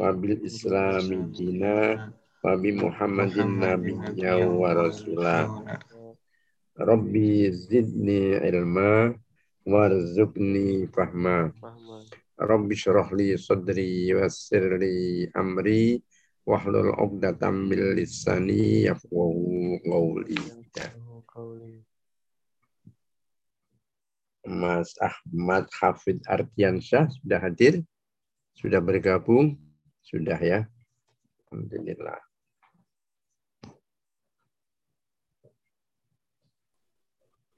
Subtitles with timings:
[0.00, 2.08] wabil islami dina
[2.40, 5.44] wabi muhammadin nabiyya wa rasulah
[6.80, 9.12] Rabbi zidni ilma
[9.68, 11.52] warzuqni fahma
[12.40, 16.00] Rabbi syurah li sadri wassir li amri
[16.48, 20.40] wahlul 'uqdatam min lisani yafqahu qawli.
[24.48, 27.84] Mas Ahmad Hafid Ardiansyah sudah hadir?
[28.56, 29.60] Sudah bergabung?
[30.04, 30.66] Sudah ya.
[31.50, 32.20] Alhamdulillah.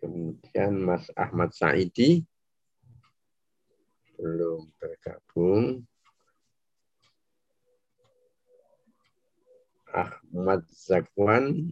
[0.02, 2.27] Kemudian Mas Ahmad Saidi
[4.19, 5.86] belum bergabung.
[9.92, 11.70] Ahmad Zakwan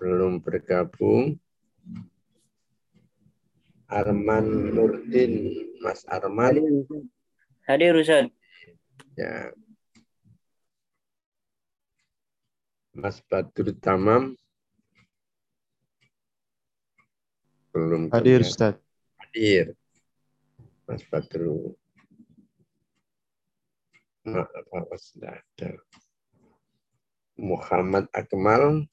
[0.00, 1.36] belum bergabung.
[3.90, 5.52] Arman Nurdin,
[5.84, 6.86] Mas Arman.
[7.70, 8.26] Hadir Ustaz.
[9.14, 9.54] Ya.
[12.90, 14.34] Mas Badur Tamam.
[17.70, 18.74] Belum Hadir Ustaz.
[19.22, 19.78] Hadir.
[20.90, 21.78] Mas Badru.
[24.26, 25.78] Maaf, apa sudah ada.
[27.38, 28.90] Muhammad Akmal.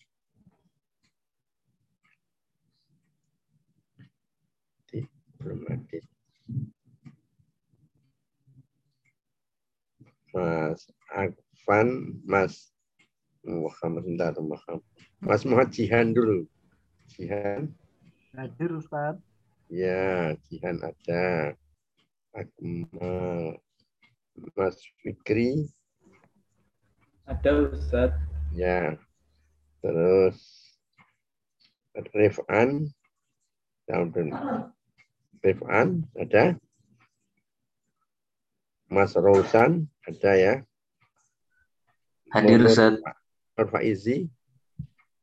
[5.42, 6.06] Belum hadir.
[10.38, 12.70] Mas Akvan, Mas
[13.42, 14.86] Muhammad sebentar, Muhammad.
[15.18, 16.46] Mas Muhammad Jihan dulu.
[17.10, 17.74] Jihan.
[18.38, 19.18] Hadir Ustaz.
[19.66, 21.58] Ya, Jihan ada.
[22.38, 23.58] Akmal.
[24.54, 25.66] Mas Fikri.
[27.26, 28.14] Ada Ustaz.
[28.54, 28.94] Ya.
[29.82, 30.38] Terus
[32.14, 32.94] Rifan.
[35.42, 36.54] Rifan ada.
[38.88, 40.54] Mas Rosan ada ya.
[42.32, 43.00] Hadir Ustaz.
[43.60, 44.32] Nur Faizi.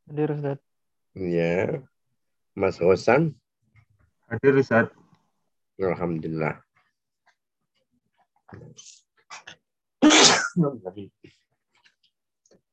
[0.04, 0.58] Hadir Ustaz.
[1.16, 1.80] Ya.
[2.52, 3.32] Mas Hosan.
[4.28, 4.92] Hadir Ustaz.
[5.80, 6.60] Alhamdulillah.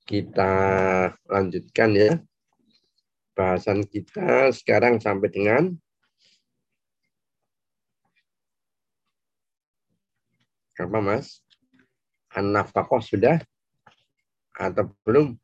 [0.03, 0.53] Kita
[1.31, 2.19] lanjutkan ya.
[3.31, 5.71] Bahasan kita sekarang sampai dengan
[10.81, 11.45] apa Mas?
[12.31, 13.43] An-nafkah sudah
[14.55, 15.35] atau belum?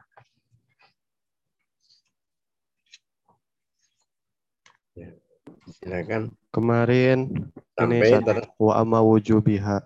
[4.98, 5.14] Ya,
[5.82, 6.34] silakan.
[6.50, 9.78] Kemarin ini Sampai Ustaz, ter- wa amma wujubiha.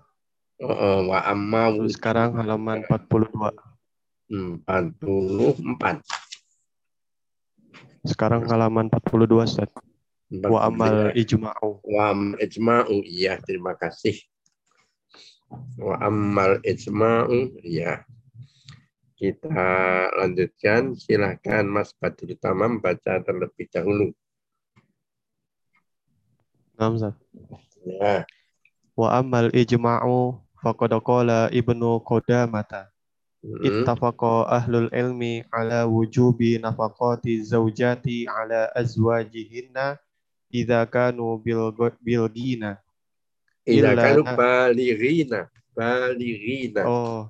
[0.62, 3.52] Oh, oh, wa amma Terus sekarang halaman 42.
[4.32, 6.06] 44.
[8.08, 9.70] Sekarang halaman 42 Ustaz.
[10.32, 11.84] Wa amal ijma'u.
[11.84, 13.04] Wa ijma'u.
[13.04, 14.16] Iya, terima kasih.
[15.78, 17.58] Wa amal ijma'u.
[17.64, 18.06] Iya.
[19.16, 19.66] Kita
[20.18, 20.96] lanjutkan.
[20.98, 24.16] Silahkan Mas Badrul Tamam baca terlebih dahulu.
[26.82, 27.14] Ustaz.
[27.86, 28.26] Ya.
[28.98, 32.90] Wa amal ijma'u faqad qala Ibnu Qudamata.
[33.42, 33.58] Mm.
[33.66, 39.98] Ittafaqa ahlul ilmi ala wujubi nafaqati zaujati ala azwajihinna
[40.54, 41.74] idza kanu bil
[42.06, 42.30] bil.
[43.68, 45.40] Ila Illa kanu na- balighina.
[45.78, 46.82] Balighina.
[46.84, 47.30] Oh,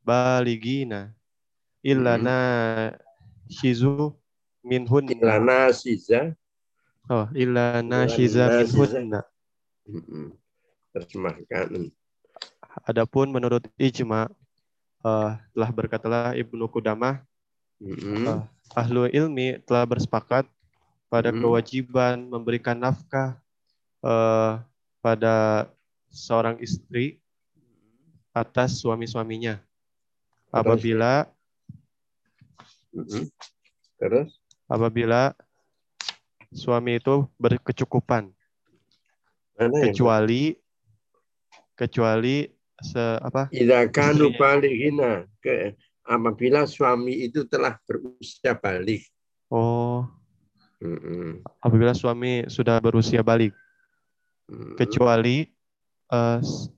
[0.00, 1.12] baligina.
[1.84, 2.24] Illa Hmm.
[2.24, 2.36] na
[3.46, 4.16] shizu
[4.64, 5.12] minhunna.
[5.12, 6.32] Ila nasiza.
[7.08, 7.28] Oh,
[7.84, 7.84] nashiza
[8.48, 8.64] nashiza.
[8.64, 9.20] minhunna.
[10.92, 11.92] Terjemahkan.
[12.84, 14.28] Adapun menurut ijma
[15.04, 17.22] eh, telah berkatalah Ibnu Qudamah
[17.78, 18.26] Mm-mm.
[18.26, 18.42] Ah.
[18.74, 20.42] ahlu ilmi telah bersepakat
[21.06, 21.38] pada Hmm.
[21.40, 23.38] kewajiban memberikan nafkah
[24.02, 24.52] eh,
[25.08, 25.64] pada
[26.12, 27.16] seorang istri
[28.36, 29.56] atas suami-suaminya
[30.52, 31.24] apabila.
[33.96, 34.36] Terus?
[34.68, 35.32] apabila
[36.52, 38.28] suami itu berkecukupan
[39.56, 40.52] Mana kecuali
[41.72, 42.44] kecuali
[42.78, 44.36] se apa Idza kanu Istrinya.
[44.38, 45.72] balighina ke
[46.04, 49.08] apabila suami itu telah berusia balik.
[49.48, 50.04] oh
[50.84, 51.42] Mm-mm.
[51.64, 53.56] apabila suami sudah berusia balik
[54.48, 54.80] Mm.
[54.80, 55.44] kecuali
[56.40, 56.72] s-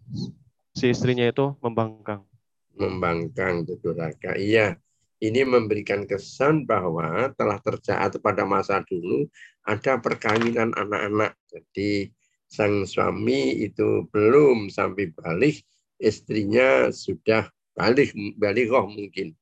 [0.74, 2.26] si istrinya itu membangkang
[2.74, 4.34] membangkang itu durhaka.
[4.34, 4.80] Iya,
[5.20, 9.28] ini memberikan kesan bahwa telah terjadi pada masa dulu
[9.68, 11.36] ada perkawinan anak-anak.
[11.52, 12.08] Jadi
[12.48, 15.60] sang suami itu belum sampai balik,
[16.00, 19.36] istrinya sudah balik, balighah mungkin.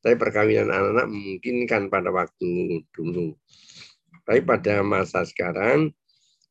[0.00, 3.34] Tapi perkawinan anak-anak memungkinkan pada waktu dulu.
[4.24, 5.90] Tapi pada masa sekarang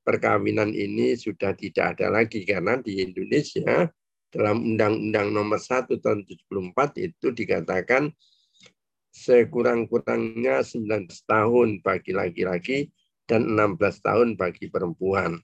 [0.04, 3.88] perkawinan ini sudah tidak ada lagi karena di Indonesia
[4.30, 8.12] dalam Undang-Undang Nomor 1 tahun 74 itu dikatakan
[9.14, 12.78] sekurang-kurangnya 19 tahun bagi laki-laki
[13.30, 15.40] dan 16 tahun bagi perempuan.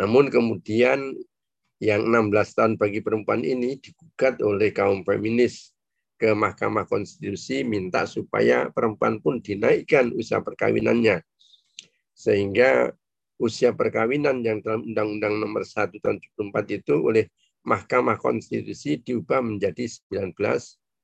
[0.00, 1.14] Namun kemudian
[1.82, 5.74] yang 16 tahun bagi perempuan ini digugat oleh kaum feminis
[6.14, 11.18] ke Mahkamah Konstitusi minta supaya perempuan pun dinaikkan usia perkawinannya.
[12.24, 12.88] Sehingga
[13.36, 17.28] usia perkawinan yang dalam Undang-Undang Nomor 1 tahun 74 itu oleh
[17.68, 20.32] Mahkamah Konstitusi diubah menjadi 19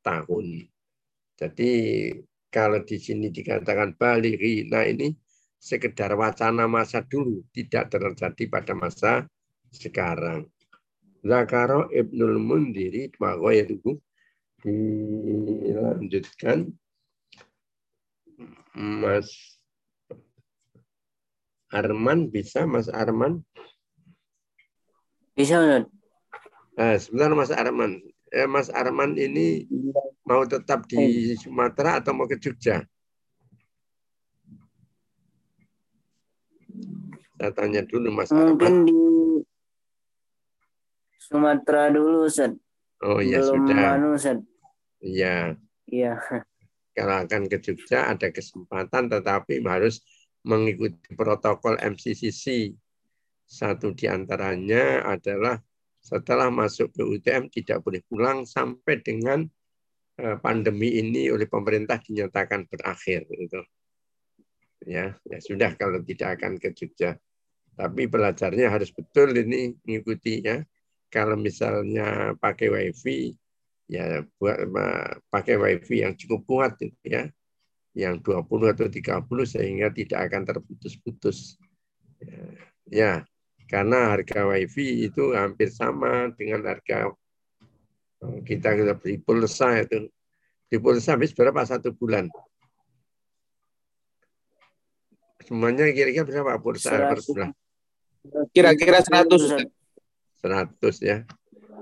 [0.00, 0.64] tahun.
[1.36, 1.72] Jadi
[2.48, 5.12] kalau di sini dikatakan baliri, nah ini
[5.60, 9.28] sekedar wacana masa dulu, tidak terjadi pada masa
[9.68, 10.48] sekarang.
[11.20, 13.92] Zakaro Ibnul Mundiri, itu
[14.60, 16.68] dilanjutkan
[18.72, 19.59] Mas
[21.70, 23.46] Arman bisa Mas Arman?
[25.32, 25.84] Bisa Ustaz.
[26.74, 27.92] Nah, sebentar Mas Arman.
[28.30, 29.66] Eh, Mas Arman ini
[30.22, 32.82] mau tetap di Sumatera atau mau ke Jogja?
[37.40, 38.86] Saya tanya dulu Mas Mungkin Arman.
[38.86, 38.98] di
[41.18, 42.52] Sumatera dulu Ustaz.
[43.00, 43.96] Oh ya Belum sudah.
[43.96, 44.38] anu Ustaz.
[45.00, 45.54] Iya.
[45.86, 46.18] Iya.
[46.92, 50.02] Kalau akan ke Jogja ada kesempatan tetapi harus
[50.46, 52.74] mengikuti protokol MCCC.
[53.50, 55.58] Satu di antaranya adalah
[56.00, 59.44] setelah masuk ke UTM tidak boleh pulang sampai dengan
[60.16, 63.60] eh, pandemi ini oleh pemerintah dinyatakan berakhir itu.
[64.86, 67.18] Ya, ya sudah kalau tidak akan ke Jogja.
[67.76, 70.64] Tapi belajarnya harus betul ini mengikuti ya.
[71.10, 73.34] Kalau misalnya pakai wifi
[73.90, 74.70] ya buat
[75.26, 77.26] pakai wifi yang cukup kuat itu ya
[77.94, 81.58] yang 20 atau 30 sehingga tidak akan terputus-putus.
[82.20, 82.44] Ya,
[82.86, 83.12] ya,
[83.66, 87.10] karena harga wifi itu hampir sama dengan harga
[88.22, 90.10] oh, kita kita beli pulsa itu.
[90.70, 92.30] Di pulsa habis berapa satu bulan?
[95.42, 97.50] Semuanya kira-kira berapa pulsa per bulan?
[98.54, 99.66] Kira-kira 100 Ustaz.
[100.42, 101.16] 100 ya.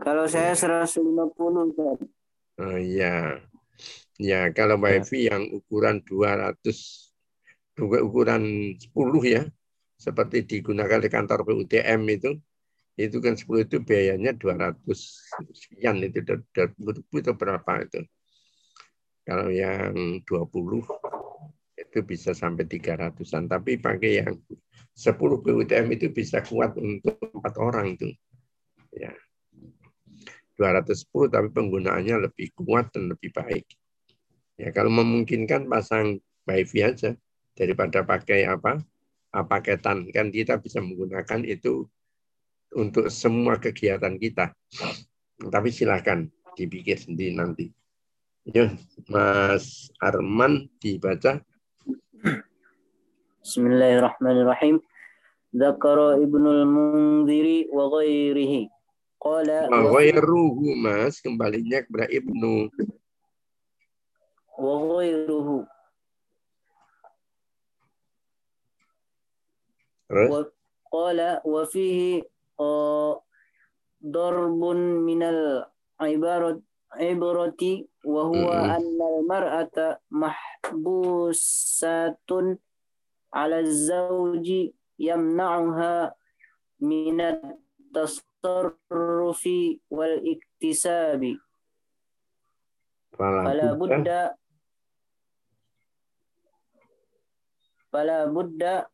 [0.01, 1.05] Kalau saya 150
[1.69, 1.99] Ustaz.
[2.59, 3.45] Oh iya.
[4.19, 6.59] Ya, kalau wifi yang ukuran 200
[7.79, 9.43] juga ukuran 10 ya,
[9.95, 12.35] seperti digunakan di kantor PUTM itu,
[12.99, 15.23] itu kan 10 itu biayanya 200
[15.55, 18.03] sekian itu, itu berapa itu.
[19.23, 19.95] Kalau yang
[20.27, 20.83] 20
[21.79, 24.35] itu bisa sampai 300-an, tapi pakai yang
[24.99, 28.11] 10 PUTM itu bisa kuat untuk empat orang itu.
[28.91, 29.15] Ya.
[30.59, 33.63] 210 tapi penggunaannya lebih kuat dan lebih baik.
[34.59, 37.15] Ya, kalau memungkinkan pasang wifi aja
[37.55, 38.83] daripada pakai apa?
[39.29, 41.87] paketan kan kita bisa menggunakan itu
[42.75, 44.51] untuk semua kegiatan kita.
[45.39, 46.27] Tapi silahkan
[46.59, 47.71] dipikir sendiri nanti.
[48.51, 48.75] Ya,
[49.07, 51.39] Mas Arman dibaca.
[53.39, 54.83] Bismillahirrahmanirrahim.
[55.55, 58.67] Zakara Ibnul Munziri wa ghairihi.
[59.23, 62.75] Qala wa ghairuhu Mas kembalinya kepada Ibnu
[64.59, 65.63] wa ghairuhu.
[70.09, 70.49] Terus?
[70.89, 72.25] Qala wa fihi
[74.01, 75.69] darbun minal
[76.01, 76.65] ibarat
[76.97, 82.57] ibrati wa huwa anna al-mar'ata mahbusatun
[83.29, 86.17] ala zawji yamna'uha
[86.81, 91.37] min at-tasarrufi wal iktisabi
[93.13, 94.41] fala budda
[97.89, 98.85] fala budda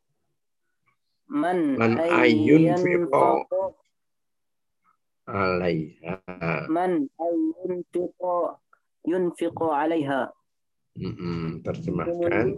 [1.30, 3.46] man, Man ayun fiqo
[5.26, 6.68] alaiha.
[6.68, 8.60] man ayunfiqo
[9.08, 10.28] yunfiqo alaiha.
[10.94, 12.54] Mm-mm, terjemahkan.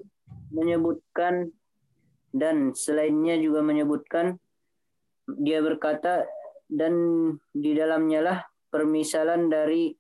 [0.52, 1.48] menyebutkan
[2.36, 4.36] dan selainnya juga menyebutkan
[5.40, 6.28] dia berkata
[6.68, 6.92] dan
[7.56, 8.38] di dalamnya lah
[8.68, 9.96] permisalan dari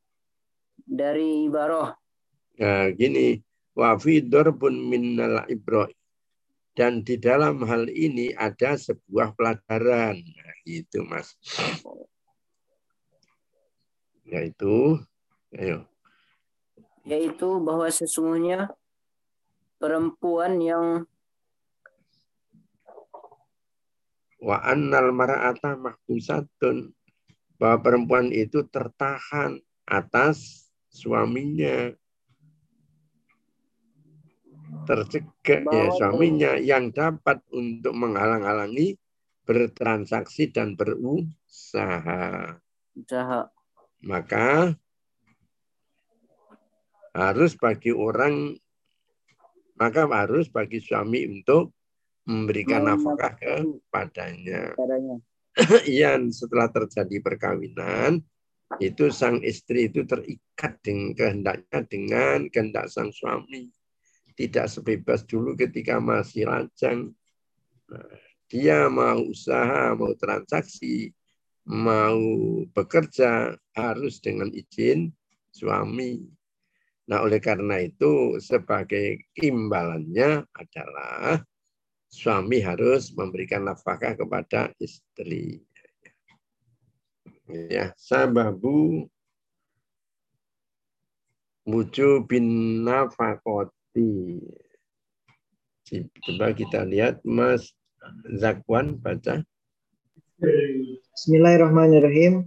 [0.84, 1.96] dari ibarah
[2.56, 3.36] Nah, gini,
[3.72, 5.88] wa fi darbun minnal ibro
[6.76, 10.20] dan di dalam hal ini ada sebuah pelajaran.
[10.20, 11.32] Nah, itu Mas.
[14.28, 15.00] Yaitu
[15.56, 15.88] ayo.
[17.06, 18.66] yaitu bahwa sesungguhnya
[19.78, 21.06] perempuan yang
[24.42, 26.90] wa annal mar'ata mahbusatun
[27.62, 31.94] bahwa perempuan itu tertahan atas suaminya
[34.86, 38.96] tercegah ya suaminya yang dapat untuk menghalang-halangi
[39.46, 42.56] bertransaksi dan berusaha.
[42.96, 43.40] usaha
[44.06, 44.72] Maka
[47.16, 48.54] harus bagi orang
[49.76, 51.76] maka harus bagi suami untuk
[52.26, 54.74] memberikan nafkah kepadanya.
[54.74, 55.16] caranya.
[55.88, 58.20] Iya, setelah terjadi perkawinan,
[58.82, 63.70] itu sang istri itu terikat dengan kehendaknya dengan kehendak sang suami.
[64.36, 67.08] Tidak sebebas dulu ketika masih lajang.
[67.88, 68.12] Nah,
[68.46, 71.10] dia mau usaha, mau transaksi,
[71.66, 72.20] mau
[72.70, 75.10] bekerja, harus dengan izin
[75.50, 76.22] suami.
[77.06, 81.40] Nah, oleh karena itu, sebagai imbalannya adalah
[82.10, 85.62] suami harus memberikan nafkah kepada istri.
[87.46, 89.06] Ya, sababu
[91.62, 92.82] wujubin
[93.96, 94.44] mati.
[96.28, 97.72] Coba kita lihat Mas
[98.36, 99.40] Zakwan baca.
[101.16, 102.44] Bismillahirrahmanirrahim.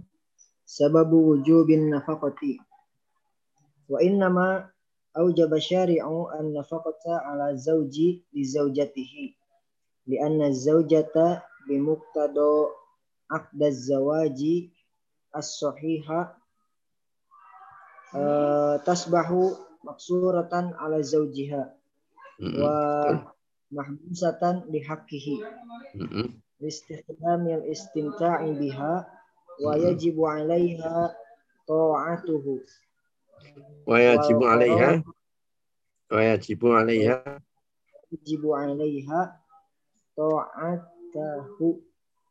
[0.62, 2.62] Sababu wujubin nafaqati.
[3.90, 4.70] Wa innama
[5.18, 9.34] aujaba syari'u an nafaqata ala zawji li zawjatihi.
[10.06, 12.70] Lianna zawjata bimuktado
[13.26, 14.70] akda zawaji
[15.34, 16.20] as-sahiha
[18.14, 21.72] uh, tasbahu maksuratan ala zaujiha
[22.40, 22.60] mm-hmm.
[22.60, 22.74] wa
[23.70, 25.36] mahbusatan lihaqqihi
[25.96, 26.26] mm-hmm.
[26.60, 29.04] istikhdamil istimta'i biha
[29.60, 31.14] wa yajibu 'alaiha
[31.68, 32.60] ta'atuhu
[33.88, 34.90] wa yajibu 'alaiha
[36.10, 37.40] wa yajibu 'alaiha
[38.12, 39.20] yajibu 'alaiha
[40.16, 41.90] ta'atahu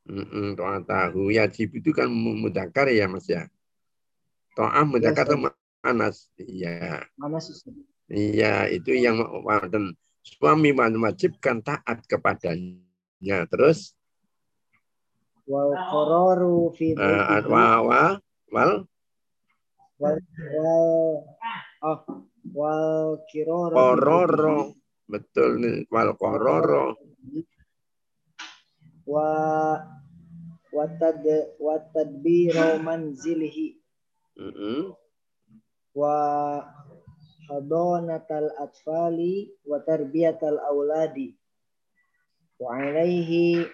[0.10, 1.30] Mm-mm, ta'atahu.
[1.30, 3.46] Yajib itu kan mudakar ya mas ya.
[4.58, 5.38] To'ah mudakar atau
[5.84, 6.28] anas.
[6.36, 7.06] Iya.
[7.40, 7.72] susah
[8.10, 9.22] Iya, itu yang
[9.70, 9.94] dan
[10.26, 13.46] suami mewajibkan taat kepadanya.
[13.46, 13.94] Terus
[15.46, 18.04] wal qararu fi eh, wa, wa,
[18.54, 18.86] wal
[19.98, 20.18] wal
[21.86, 22.00] oh
[22.54, 23.18] wal
[23.74, 24.74] kororo.
[25.10, 26.98] Betul nih, wal kororo.
[29.10, 29.30] wa
[30.70, 31.26] watad
[31.58, 33.82] watadbiru manzilihi
[34.38, 34.94] Mm-mm.
[35.96, 36.16] Wa
[37.50, 41.34] hadanatal atfali wa tarbiyatal auladi
[42.60, 43.66] wa alaihi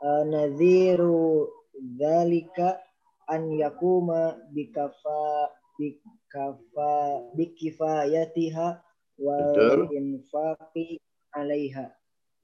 [0.00, 2.80] uh, nadhiru dzalika
[3.28, 6.90] an yakuma bikafa bikafa
[7.36, 8.66] bikifayatiha
[9.20, 9.80] wal Betul.
[9.96, 11.00] infaqi
[11.32, 11.92] alaiha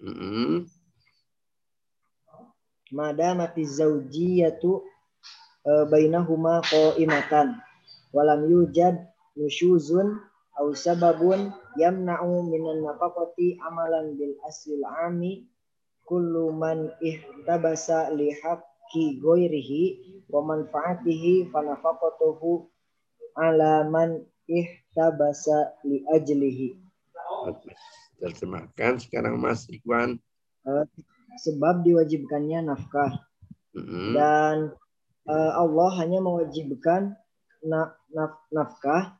[0.01, 0.69] Mm-mm.
[2.93, 4.85] madamati zaujiyatu
[5.65, 7.57] uh, bainahuma qaimatan
[8.15, 8.97] walam yujad
[9.39, 10.19] nusyuzun
[10.57, 15.45] aw sababun yamna'u minan nafaqati amalan bil asil ami
[16.09, 19.85] kullu man ihtabasa li haqqi ghairihi
[20.33, 22.71] wa manfaatihi fa nafaqatuhu
[23.37, 26.79] ala man ihtabasa li ajlihi.
[28.17, 30.17] Terjemahkan sekarang Mas Ikhwan.
[31.37, 33.13] sebab diwajibkannya nafkah
[33.77, 34.17] Mm-mm.
[34.17, 34.57] dan
[35.29, 37.13] eh, Allah hanya mewajibkan
[37.65, 39.17] na- naf- nafkah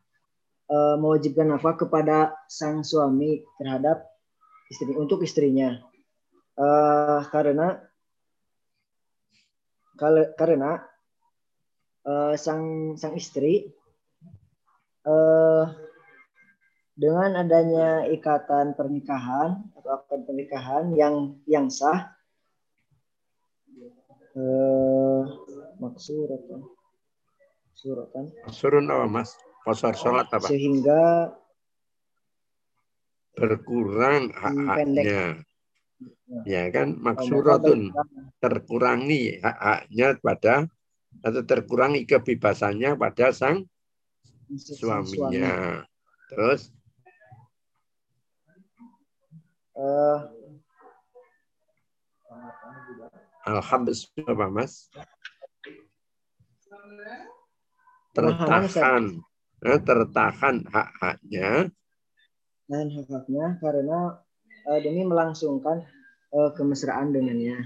[0.69, 4.05] eh, mewajibkan nafkah kepada sang suami terhadap
[4.69, 5.79] istri untuk istrinya.
[6.57, 7.81] Eh, karena
[9.97, 10.83] kal- karena
[12.05, 13.71] eh, sang sang istri
[15.07, 15.65] eh,
[16.97, 22.17] dengan adanya ikatan pernikahan atau akad pernikahan yang yang sah
[24.37, 25.23] eh
[25.81, 26.76] maksuratan
[27.77, 29.37] suratan Surun apa Mas?
[29.63, 30.49] Kosor sholat apa?
[30.49, 31.35] sehingga
[33.37, 35.45] Berkurang hak-haknya.
[36.49, 36.97] Ya kan?
[36.97, 37.93] Maksuratun.
[38.41, 40.55] Terkurangi hak-haknya pada
[41.21, 43.69] atau terkurangi kebebasannya pada sang
[44.57, 45.21] sang suami.
[45.21, 45.85] suaminya.
[46.33, 46.73] Terus
[49.77, 50.19] Eh,
[53.45, 54.89] alhamdulillah Mas?
[58.17, 59.03] Tertahan.
[59.57, 61.73] Nah, tertahan hak-haknya
[62.67, 63.99] dan hak-haknya karena
[64.67, 65.87] eh, demi melangsungkan
[66.35, 67.63] eh, kemesraan dengannya.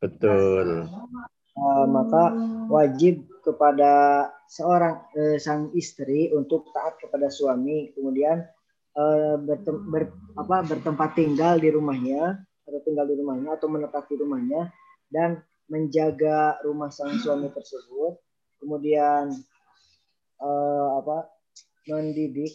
[0.00, 0.88] betul.
[1.60, 2.32] Eh, maka
[2.72, 8.40] wajib kepada seorang eh, sang istri untuk taat kepada suami, kemudian
[8.96, 14.16] eh, bertem- ber- apa, bertempat tinggal di rumahnya atau tinggal di rumahnya atau menetap di
[14.16, 14.72] rumahnya
[15.12, 18.18] dan menjaga rumah sang suami tersebut,
[18.58, 19.30] kemudian
[20.40, 21.28] eh, apa
[21.88, 22.52] mendidik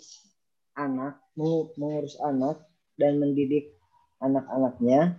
[0.75, 2.61] anak, mengurus anak
[2.99, 3.73] dan mendidik
[4.21, 5.17] anak-anaknya.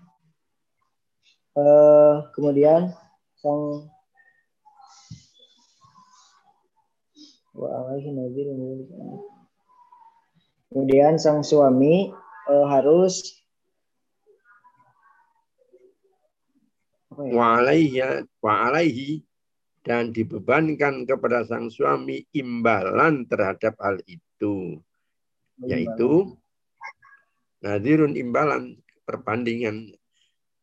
[1.57, 2.93] Eh, kemudian
[3.41, 3.89] sang
[10.69, 12.13] Kemudian sang suami
[12.53, 13.41] eh, harus
[17.17, 17.33] ya?
[17.33, 17.97] wa alaihi,
[18.45, 19.26] wa alaihi
[19.87, 24.83] dan dibebankan kepada sang suami imbalan terhadap hal itu
[25.63, 26.35] yaitu
[27.63, 28.75] nadirun imbalan
[29.07, 29.95] perbandingan.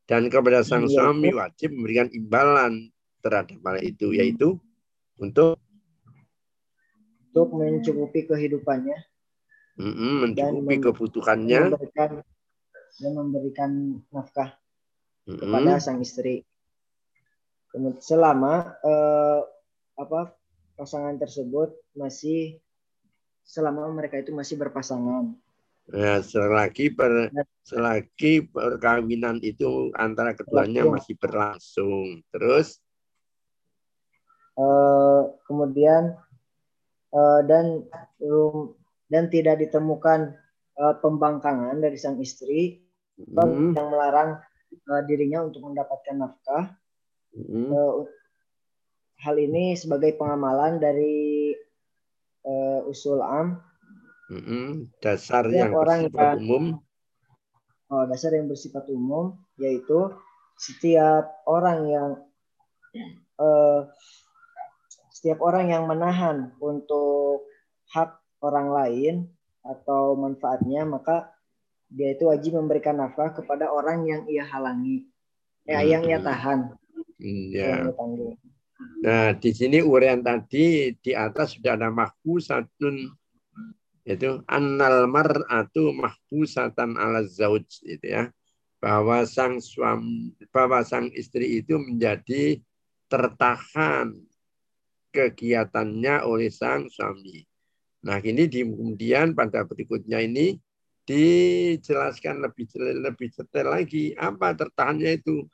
[0.03, 0.99] Dan kepada sang Iya.
[0.99, 2.91] suami wajib memberikan imbalan
[3.23, 4.59] terhadap hal itu yaitu
[5.15, 5.55] untuk
[7.31, 8.99] untuk mencukupi kehidupannya.
[9.79, 11.61] Mm, mencukupi mem- kebutuhannya.
[11.73, 12.11] memberikan
[12.93, 13.71] dan memberikan
[14.13, 14.53] nafkah
[15.25, 16.45] mm, kepada sang istri.
[17.99, 19.41] Selama eh,
[19.97, 20.33] apa
[20.77, 22.61] pasangan tersebut masih
[23.43, 25.33] selama mereka itu masih berpasangan.
[25.83, 27.27] Nah, selagi per,
[27.67, 30.95] selagi perkawinan itu antara keduanya Berlangsung.
[30.95, 32.07] masih berlangsung.
[32.31, 32.79] Terus
[34.53, 36.13] Eh, kemudian
[37.09, 37.89] eh, dan
[38.21, 38.77] rum-
[39.09, 40.37] dan tidak ditemukan
[40.77, 42.85] eh, pembangkangan dari sang istri
[43.17, 44.37] mm, yang melarang
[44.69, 46.69] eh, dirinya untuk mendapatkan nafkah.
[47.33, 47.93] Mm, Eh,
[49.19, 51.53] hal ini sebagai pengamalan dari
[52.43, 53.57] eh, usul am
[54.27, 56.65] mm, dasar Setiap yang orang bersifat yang- umum.
[57.87, 60.09] Oh, dasar yang bersifat umum yaitu
[60.57, 62.09] setiap orang yang
[63.37, 63.81] eh,
[65.09, 67.47] setiap orang yang menahan untuk
[67.89, 69.15] hak orang lain
[69.63, 71.31] atau manfaatnya maka
[71.87, 75.05] dia itu wajib memberikan nafkah kepada orang yang ia halangi.
[75.63, 75.87] Ya Hmm.
[75.87, 76.75] yang ia tahan
[77.23, 77.87] Ya.
[78.99, 83.15] Nah, di sini urian tadi di atas sudah ada mahbusatun
[84.03, 88.27] yaitu annal mar'atu mahbusatan ala zauj itu ya.
[88.83, 92.59] Bahwa sang suami bahwa sang istri itu menjadi
[93.07, 94.11] tertahan
[95.15, 97.47] kegiatannya oleh sang suami.
[98.03, 100.59] Nah, ini di, kemudian pada berikutnya ini
[101.07, 102.67] dijelaskan lebih
[102.99, 105.47] lebih detail lagi apa tertahannya itu.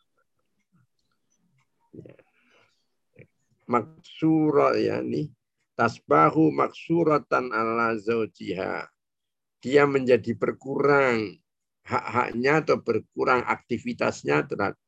[3.69, 5.29] Maksura ya nih
[5.77, 8.89] tasbahu maksuratan ala zaujiha.
[9.59, 11.39] Dia menjadi berkurang
[11.87, 14.79] hak-haknya atau berkurang aktivitasnya terhadap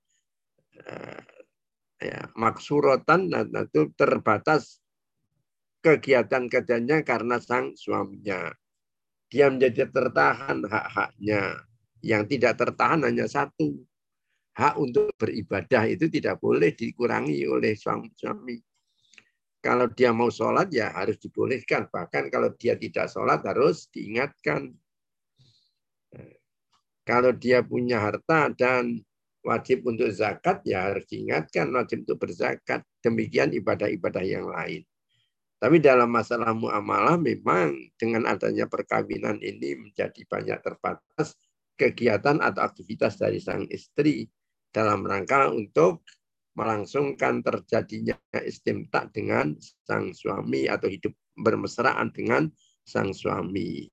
[0.79, 1.23] eh,
[2.01, 4.81] ya, maksuratan itu terbatas
[5.81, 8.53] kegiatan kerjanya karena sang suaminya.
[9.31, 11.63] Dia menjadi tertahan hak-haknya.
[12.01, 13.77] Yang tidak tertahan hanya satu.
[14.51, 18.59] Hak untuk beribadah itu tidak boleh dikurangi oleh suami.
[19.61, 21.87] Kalau dia mau sholat ya harus dibolehkan.
[21.87, 24.75] Bahkan kalau dia tidak sholat harus diingatkan.
[27.07, 28.99] Kalau dia punya harta dan
[29.41, 32.83] wajib untuk zakat ya harus diingatkan wajib untuk berzakat.
[32.99, 34.83] Demikian ibadah-ibadah yang lain.
[35.61, 41.37] Tapi dalam masalah muamalah memang dengan adanya perkawinan ini menjadi banyak terbatas
[41.77, 44.25] kegiatan atau aktivitas dari sang istri
[44.71, 46.03] dalam rangka untuk
[46.55, 49.55] melangsungkan terjadinya istimta dengan
[49.87, 52.51] sang suami atau hidup bermesraan dengan
[52.83, 53.87] sang suami.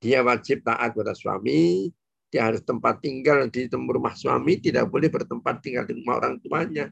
[0.00, 1.88] Dia wajib taat pada suami,
[2.28, 6.86] dia harus tempat tinggal di rumah suami, tidak boleh bertempat tinggal di rumah orang tuanya.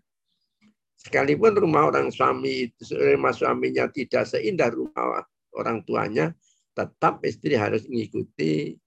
[0.94, 2.72] Sekalipun rumah orang suami,
[3.12, 5.20] rumah suaminya tidak seindah rumah
[5.52, 6.32] orang tuanya,
[6.72, 8.78] tetap istri harus mengikuti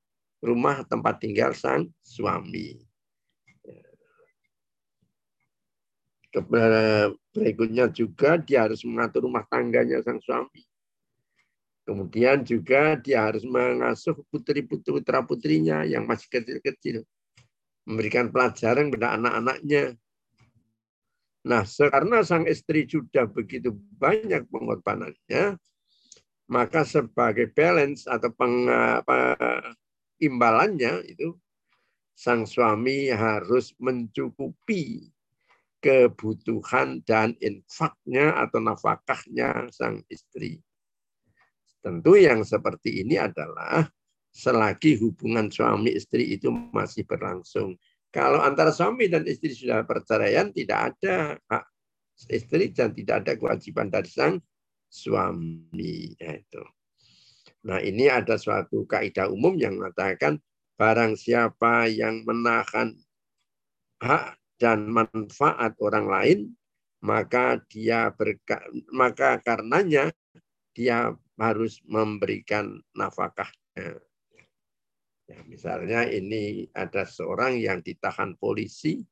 [0.42, 2.87] rumah tempat tinggal sang suami.
[7.34, 10.62] Berikutnya juga dia harus mengatur rumah tangganya sang suami.
[11.88, 17.08] Kemudian juga dia harus mengasuh putri-putri putra putrinya yang masih kecil-kecil.
[17.88, 19.96] Memberikan pelajaran kepada anak-anaknya.
[21.48, 25.56] Nah, karena sang istri sudah begitu banyak pengorbanannya,
[26.52, 29.40] maka sebagai balance atau peng, apa,
[30.20, 31.40] imbalannya itu
[32.12, 35.08] sang suami harus mencukupi
[35.88, 40.60] kebutuhan dan infaknya atau nafkahnya sang istri.
[41.80, 43.88] Tentu yang seperti ini adalah
[44.36, 47.80] selagi hubungan suami istri itu masih berlangsung.
[48.12, 51.66] Kalau antara suami dan istri sudah perceraian, tidak ada hak
[52.28, 54.44] istri dan tidak ada kewajiban dari sang
[54.92, 56.12] suami.
[56.20, 56.64] Ya, itu.
[57.64, 60.44] Nah ini ada suatu kaidah umum yang mengatakan
[60.76, 62.92] barang siapa yang menahan
[64.04, 66.40] hak dan manfaat orang lain,
[67.06, 70.10] maka dia berka, maka karenanya
[70.74, 74.02] dia harus memberikan nafkahnya.
[75.28, 79.04] Ya, misalnya ini ada seorang yang ditahan polisi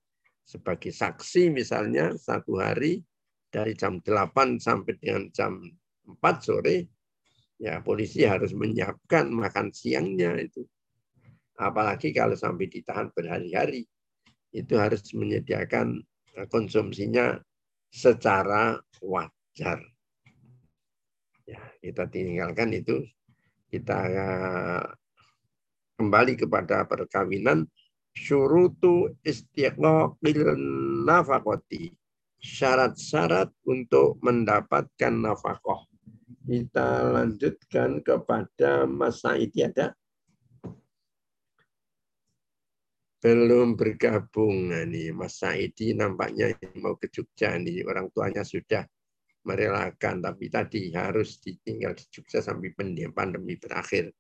[0.46, 3.02] sebagai saksi misalnya satu hari
[3.50, 5.60] dari jam 8 sampai dengan jam
[6.06, 6.86] 4 sore,
[7.58, 10.64] ya polisi harus menyiapkan makan siangnya itu.
[11.56, 13.88] Apalagi kalau sampai ditahan berhari-hari,
[14.56, 16.00] itu harus menyediakan
[16.48, 17.36] konsumsinya
[17.92, 19.84] secara wajar.
[21.44, 23.04] Ya, kita tinggalkan itu,
[23.68, 24.00] kita
[26.00, 27.68] kembali kepada perkawinan
[28.16, 30.56] syurutu istiqlaqil
[31.04, 31.92] nafakoti
[32.40, 35.84] syarat-syarat untuk mendapatkan nafkah.
[36.46, 39.98] Kita lanjutkan kepada Mas Saidi ada?
[43.26, 44.70] Belum bergabung.
[44.70, 47.82] Nih Mas Saidi nampaknya mau ke Jogja nih.
[47.90, 48.86] Orang tuanya sudah
[49.42, 52.70] merelakan, tapi tadi harus ditinggal di Jogja sampai
[53.10, 54.14] pandemi berakhir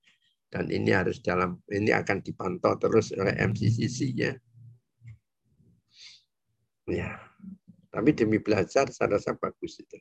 [0.50, 4.34] dan ini harus dalam ini akan dipantau terus oleh MCCC ya.
[6.90, 7.22] Ya.
[7.94, 9.98] Tapi demi belajar saya rasa bagus itu.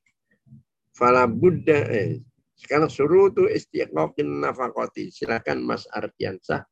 [0.96, 2.24] Fala Buddha eh,
[2.56, 5.12] sekarang suruh tuh istiqoqin nafakoti.
[5.12, 6.64] Silakan Mas Ardiansah,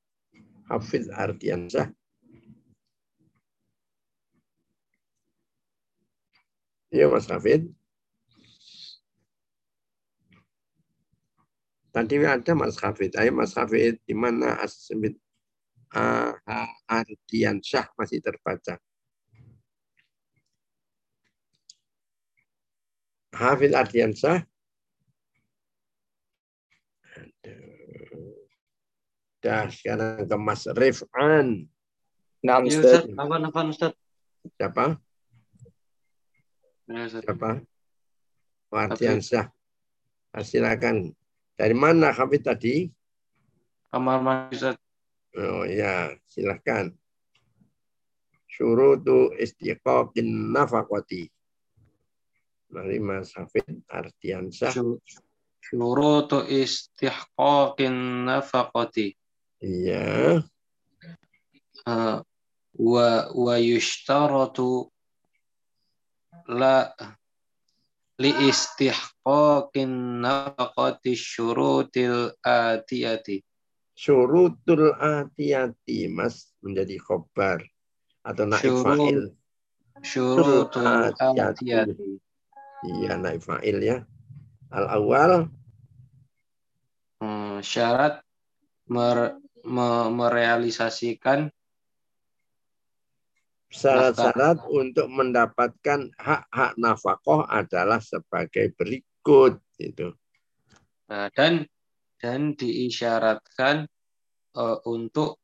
[0.73, 1.92] Hafiz Ardiansah.
[6.92, 7.72] Ya Mas Hafid.
[11.88, 13.16] Tadi ada Mas Hafid.
[13.16, 15.16] Ayo Mas Hafid, di mana Asmit
[16.85, 18.76] Ardian Syah masih terbaca?
[23.33, 24.44] Hafid Ardian Syah.
[29.40, 31.66] Dah sekarang ke Mas Rifan.
[32.44, 33.09] Nah, Ustaz.
[33.16, 33.92] Apa, apa, Ustaz?
[34.61, 35.00] Siapa?
[36.92, 37.64] Siapa?
[38.72, 39.48] Ardian Syah.
[40.40, 41.12] Silakan.
[41.57, 42.88] Dari mana Hafid tadi?
[43.88, 44.57] Kamar mandi.
[45.33, 46.92] Oh ya, silahkan.
[48.48, 51.28] Syurutu istiqaqin nafakoti.
[52.72, 54.72] Mari Mas Hafid Ardiansyah.
[55.61, 59.16] Syurutu istiqaqin nafakoti.
[59.64, 60.40] Iya.
[61.88, 62.20] Uh,
[62.76, 64.91] wa wa yushtaratu
[66.49, 66.90] la
[68.23, 73.42] li istihqaqin nafaqati syurutil atiyati.
[73.92, 77.62] Syurutul atiyati, Mas, menjadi khobar
[78.25, 79.23] atau naib fa'il.
[80.03, 82.18] Syurutul atiyati.
[82.83, 83.99] Iya, naib fa'il ya.
[84.73, 85.53] Al-awwal.
[87.23, 88.25] Hmm, syarat
[88.90, 91.53] mer, me, merealisasikan
[93.72, 100.12] Syarat-syarat untuk mendapatkan hak-hak nafkah adalah sebagai berikut itu.
[101.08, 101.64] Nah, dan
[102.20, 103.88] dan diisyaratkan
[104.61, 105.40] uh, untuk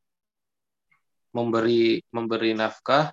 [1.33, 3.09] memberi memberi nafkah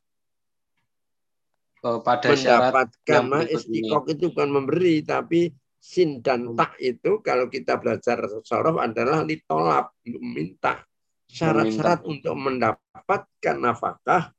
[1.88, 3.48] uh, pada mendapatkan syarat
[3.88, 5.48] yang itu bukan memberi tapi
[5.80, 10.84] sin dan tak itu kalau kita belajar sorof adalah ditolak meminta.
[11.26, 14.36] Syarat-syarat untuk mendapatkan nafkah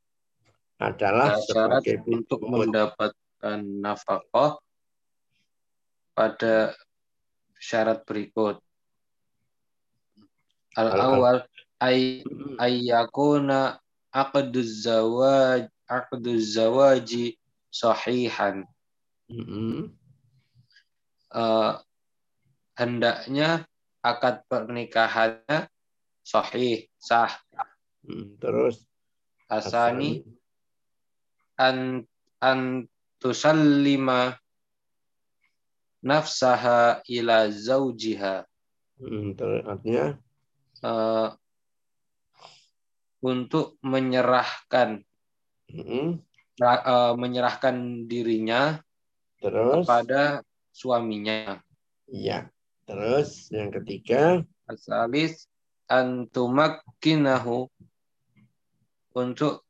[0.77, 4.61] adalah syarat untuk mendapatkan nafkah
[6.13, 6.77] pada
[7.57, 8.61] syarat berikut.
[10.77, 11.37] Al awal
[11.81, 12.21] ay
[12.61, 13.81] ayyakuna
[14.13, 17.41] aqduz zawaj aqduz zawaji
[17.73, 18.69] sahihan.
[19.33, 19.79] Mm -hmm.
[21.33, 21.81] uh,
[22.77, 23.65] hendaknya
[24.05, 25.67] akad pernikahannya
[26.23, 27.33] sahih sah.
[28.07, 28.87] Hmm, terus
[29.51, 30.23] asani
[31.57, 32.05] an
[32.41, 32.85] an
[33.21, 34.37] tusallima
[36.05, 38.45] nafsaha ila zaujiha.
[38.97, 39.37] Hmm,
[39.69, 40.17] artinya
[40.81, 41.37] uh,
[43.21, 45.05] untuk menyerahkan
[45.69, 46.25] hmm.
[46.65, 48.81] uh, menyerahkan dirinya
[49.41, 50.41] terus kepada
[50.73, 51.61] suaminya.
[52.09, 52.49] Iya.
[52.87, 55.51] Terus yang ketiga asalis
[55.91, 57.67] antumakkinahu
[59.11, 59.67] untuk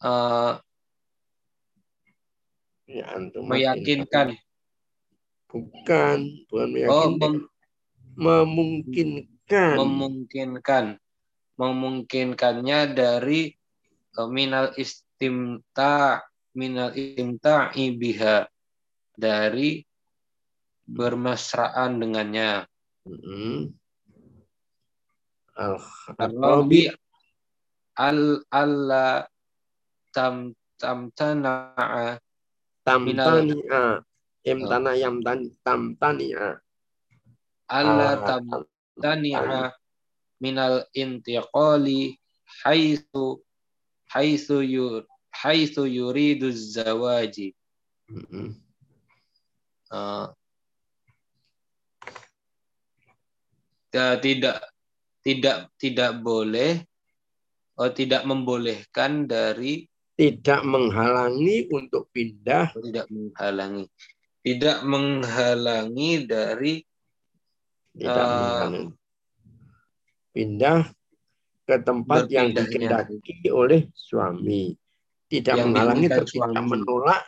[0.00, 0.56] uh,
[2.86, 4.38] Ya, antum meyakinkan.
[5.50, 7.32] Bukan, bukan meyakinkan.
[7.42, 7.42] Oh,
[8.14, 9.74] memungkinkan.
[9.74, 10.84] Memungkinkan.
[11.58, 13.50] Memungkinkannya dari
[14.18, 16.22] uh, minal istimta
[16.56, 18.48] minal istimta biha
[19.12, 19.84] dari
[20.86, 22.64] bermesraan dengannya.
[23.06, 23.58] Mm -hmm.
[25.56, 25.80] al
[27.96, 28.20] al
[28.52, 29.24] alla
[30.12, 32.20] tam tam tana'a
[32.86, 34.06] tamtania
[34.46, 36.62] imtana yam tam tamtania
[37.66, 39.74] alla Ah, tamtani'a
[40.38, 42.14] minal intiqali
[42.62, 43.42] haitsu
[44.14, 45.02] haitsu yu
[45.34, 47.50] haitsu yuridu zawaji.
[53.96, 54.60] Ya, tidak
[55.24, 56.84] tidak tidak boleh
[57.80, 63.84] oh, tidak membolehkan dari Tidak menghalangi untuk pindah tidak menghalangi
[64.40, 66.74] tidak menghalangi dari
[67.92, 68.84] tidak menghalangi.
[70.32, 70.80] pindah
[71.66, 74.78] ke tempat yang dikendaki oleh suami.
[75.26, 77.22] Tidak Yang menghalangi atau tidak menolak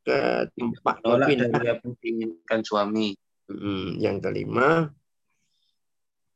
[0.00, 0.18] ke
[0.56, 1.48] tempat nolak berpindah.
[1.52, 3.08] dari apa yang diinginkan suami.
[3.44, 4.88] Hmm, yang kelima,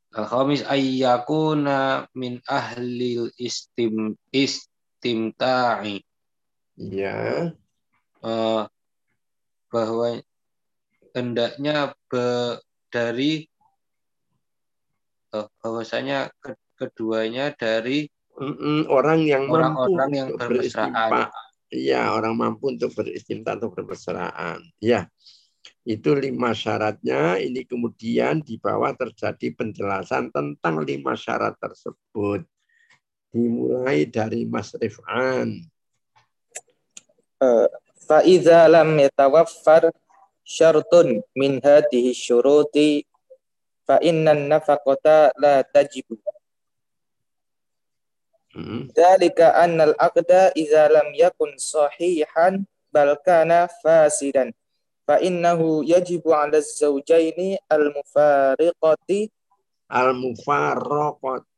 [0.09, 4.17] Al-khamis ayyakuna min ahlil istim
[4.99, 6.03] istimta'i
[6.75, 7.55] ya,
[8.19, 8.63] Eh,
[9.71, 10.19] bahwa
[11.15, 12.59] hendaknya be-
[12.91, 13.47] dari
[15.31, 21.31] eh, bahwasanya ke- keduanya dari mm-mm, orang yang mampu orang-orang yang bermesraan.
[21.71, 24.59] Iya, orang mampu untuk beristimta atau bermesraan.
[24.83, 25.07] Ya,
[25.87, 27.39] itu lima syaratnya.
[27.39, 32.43] Ini kemudian di bawah terjadi penjelasan tentang lima syarat tersebut
[33.29, 35.61] dimulai dari Mas Rif'an.
[37.39, 37.67] Eh, uh,
[38.09, 39.93] Fa'idha lam yatawaffar
[40.41, 43.05] syartun min hadihi syuruti
[43.85, 46.17] fa nafakota la tajibu.
[48.49, 48.89] Hmm.
[48.97, 54.49] Dalika anna al-aqda idza lam yakun sahihan bal kana fasidan
[55.05, 59.29] fa innahu yajibu 'ala az-zawjaini al-mufariqati
[59.85, 61.48] al-mufarraqati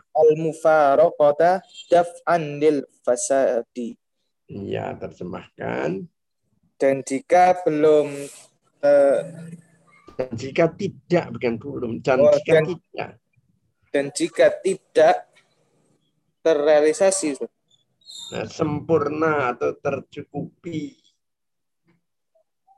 [0.00, 3.98] al mufarokota daf anil fasadi.
[4.46, 6.06] Iya, terjemahkan.
[6.76, 8.08] Dan jika belum
[8.84, 9.20] uh,
[10.16, 13.10] dan jika tidak bukan belum dan oh, jika dan, tidak.
[13.92, 15.16] dan jika tidak
[16.40, 17.36] terrealisasi
[18.32, 20.94] nah, sempurna atau tercukupi.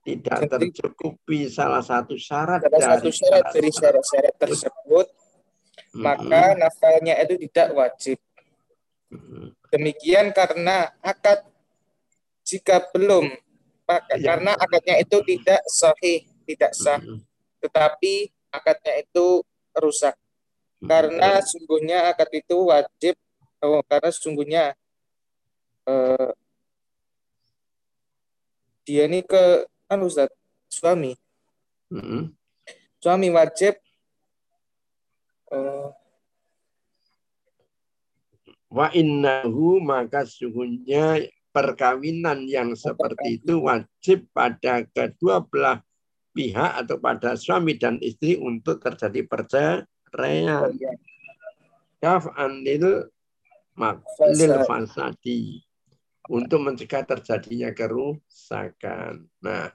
[0.09, 5.28] Tidak tercukupi salah satu syarat salah dari satu syarat dari syarat-syarat tersebut, tersebut
[5.95, 8.19] maka nafalnya itu tidak wajib.
[9.73, 11.45] Demikian karena akad
[12.45, 13.29] jika belum
[13.89, 14.33] maka- Ya.
[14.37, 17.01] karena akadnya itu tidak sahih tidak sah.
[17.61, 19.45] Tetapi akadnya itu
[19.77, 20.17] rusak.
[20.85, 23.15] Karena sungguhnya akad itu wajib
[23.65, 24.65] oh, karena sungguhnya
[25.89, 26.31] eh,
[28.85, 30.33] dia ini ke anu Ustaz,
[30.69, 31.13] suami.
[31.89, 32.33] Mm-mm.
[33.01, 33.81] suami wajib
[35.53, 35.89] eh,
[38.69, 45.81] Wa innahu maka sesungguhnya perkawinan yang seperti itu wajib pada kedua belah
[46.37, 50.69] pihak atau pada suami dan istri untuk terjadi perceraian.
[51.99, 53.09] Kaf'an lil
[53.75, 54.05] mak-
[54.37, 55.65] lil fasadi
[56.29, 59.25] untuk mencegah terjadinya kerusakan.
[59.41, 59.73] Nah,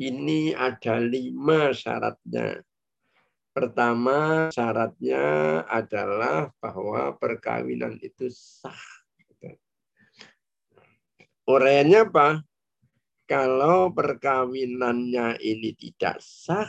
[0.00, 2.64] ini ada lima syaratnya.
[3.56, 5.24] Pertama, syaratnya
[5.64, 8.76] adalah bahwa perkawinan itu sah.
[11.48, 12.44] Uraiannya apa?
[13.24, 16.68] Kalau perkawinannya ini tidak sah,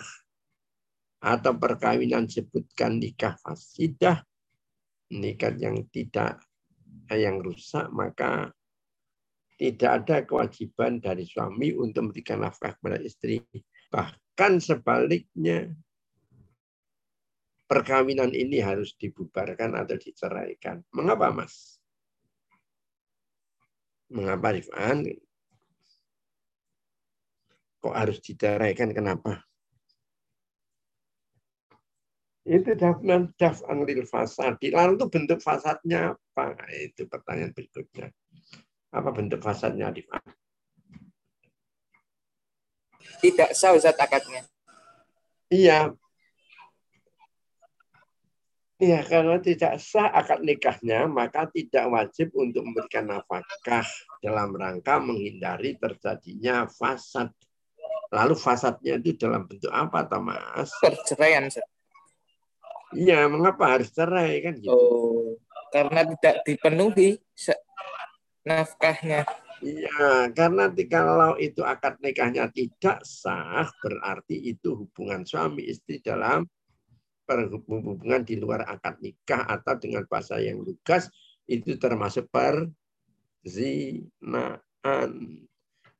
[1.19, 4.21] atau perkawinan sebutkan nikah fasidah,
[5.11, 6.39] nikah yang tidak
[7.11, 8.53] yang rusak, maka
[9.57, 13.41] tidak ada kewajiban dari suami untuk memberikan nafkah kepada istri.
[13.89, 15.73] Bahkan sebaliknya,
[17.67, 20.81] perkawinan ini harus dibubarkan atau diceraikan.
[20.95, 21.77] Mengapa, Mas?
[24.07, 25.03] Mengapa, Rifan?
[27.83, 28.95] Kok harus diceraikan?
[28.95, 29.43] Kenapa?
[32.47, 34.71] Itu dafnan daf'an lil fasadi.
[34.71, 36.55] Lalu itu bentuk fasadnya apa?
[36.71, 38.07] Itu pertanyaan berikutnya.
[38.95, 40.23] Apa bentuk fasadnya, Rifan?
[43.21, 44.45] tidak sah Ustaz akadnya
[45.47, 45.95] Iya.
[48.77, 53.81] Iya, karena tidak sah akad nikahnya, maka tidak wajib untuk memberikan nafkah
[54.21, 57.33] dalam rangka menghindari terjadinya fasad.
[58.13, 60.69] Lalu fasadnya itu dalam bentuk apa, Thomas?
[60.77, 61.49] perceraian.
[62.93, 64.69] Iya, mengapa harus cerai kan gitu?
[64.69, 65.33] Oh,
[65.73, 67.17] karena tidak dipenuhi
[68.45, 69.25] nafkahnya.
[69.65, 76.45] Iya, karena kalau itu akad nikahnya tidak sah, berarti itu hubungan suami istri dalam
[77.27, 81.11] perhubungan di luar akad nikah atau dengan bahasa yang lugas
[81.43, 82.71] itu termasuk perzinaan.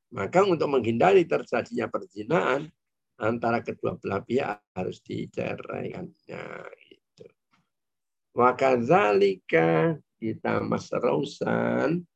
[0.08, 2.72] Maka untuk menghindari terjadinya perzinaan
[3.20, 6.44] antara kedua belah pihak harus diceraikannya
[6.88, 7.26] itu.
[8.32, 12.08] Wakazalika kita Mas Rausan.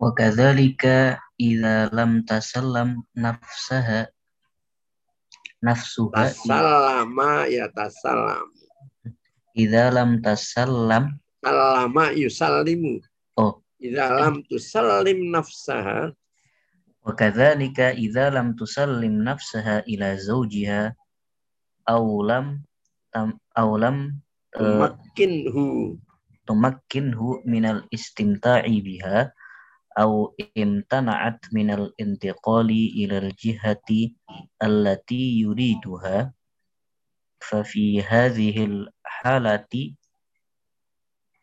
[0.00, 4.10] Wakazalika idza lam tasallam nafsaha
[5.62, 8.50] nafsu tasallama ya tasallam
[9.54, 13.02] idza lam tasallam alama yusallimu.
[13.36, 13.60] Oh.
[13.82, 16.14] Idza lam tusallim nafsaha.
[17.02, 20.94] Wa kadzalika idza lam tusallim nafsaha ila zaujiha
[21.90, 22.62] aw lam
[23.10, 24.22] tam, aw lam
[24.54, 25.98] eh, tumakkinhu.
[26.46, 29.34] tumakkinhu minal istimta'i biha
[29.96, 34.16] au intana'at minal intiqali ilal jihati
[34.60, 36.32] allati yuriduha.
[37.42, 39.98] Fafi hadhil halati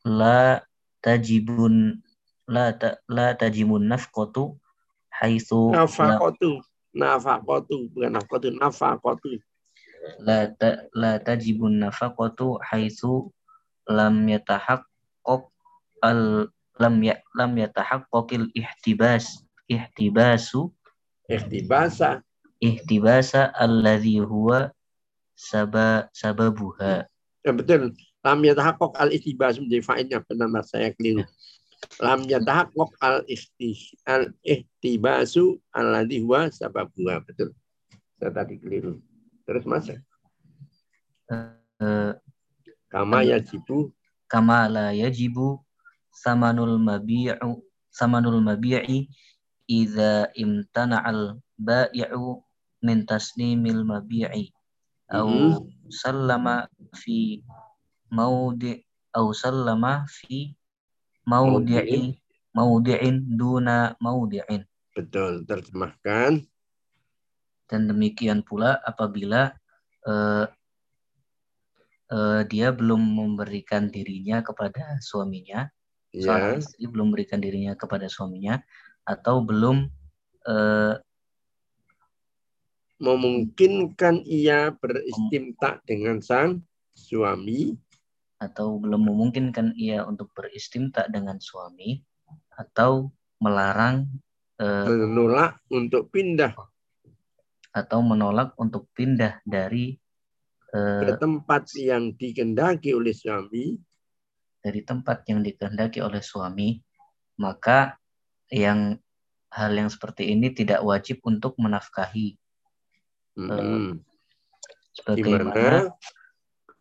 [0.07, 0.63] la
[1.03, 1.99] tajibun
[2.47, 4.55] la ta, la tajibun nafqatu
[5.11, 6.63] haitsu nafaqatu
[6.95, 9.43] nafaqatu bukan nafqatu nafaqatu.
[10.23, 13.27] La ta, la tajibun nafaqatu haitsu
[13.91, 15.43] lam yatahaqqaq
[15.99, 16.47] al
[16.79, 20.71] lam ya lam yatahaqqaqil ihtibas ihtibasu
[21.27, 22.23] ihtibasa.
[22.59, 24.71] ihtibasa alladhi huwa
[25.35, 27.07] sabab sababuha.
[27.43, 27.95] Ya, betul.
[28.19, 30.19] Lam yatahaqqaq al ihtibas menjadi faidnya
[30.51, 31.23] mas saya keliru.
[32.03, 37.23] Lam yatahaqqaq al ihtih al ihtibasu alladhi huwa sababuha.
[37.23, 37.55] Betul.
[38.19, 38.99] Saya tadi keliru.
[39.47, 39.87] Terus mas?
[41.29, 42.11] Uh,
[42.91, 43.93] kama eh, yajibu.
[44.29, 45.63] kama la yajibu
[46.19, 49.07] samanul mabi'u samanul mabi'i
[49.71, 52.43] idza imtana'al ba'i'u
[52.83, 54.51] min tasnimil mabi'i.
[55.09, 55.89] Au mm-hmm.
[55.89, 57.41] sallama fi
[58.13, 60.53] maudi au sallama fi
[61.25, 62.13] maudi'i
[62.53, 64.61] maudi'in duna maudi'in
[64.93, 66.45] betul terjemahkan.
[67.69, 69.53] Dan demikian pula apabila
[70.05, 70.45] uh,
[72.09, 75.69] uh, dia belum memberikan dirinya kepada suaminya
[76.13, 78.61] ya seorang istri belum memberikan dirinya kepada suaminya
[79.05, 79.89] atau belum
[80.49, 80.95] eh,
[82.99, 86.61] memungkinkan ia beristimta dengan sang
[86.93, 87.75] suami.
[88.39, 91.99] atau belum memungkinkan ia untuk beristimta dengan suami
[92.55, 93.11] atau
[93.43, 94.07] melarang
[94.63, 96.55] eh, menolak untuk pindah.
[97.75, 99.91] atau menolak untuk pindah dari
[100.71, 103.75] eh, ke tempat yang dikendaki oleh suami
[104.59, 106.79] dari tempat yang dikehendaki oleh suami,
[107.39, 107.95] maka
[108.51, 108.99] yang
[109.49, 112.37] hal yang seperti ini tidak wajib untuk menafkahi,
[113.39, 114.03] Hmm.
[114.99, 115.71] sebagaimana Di mana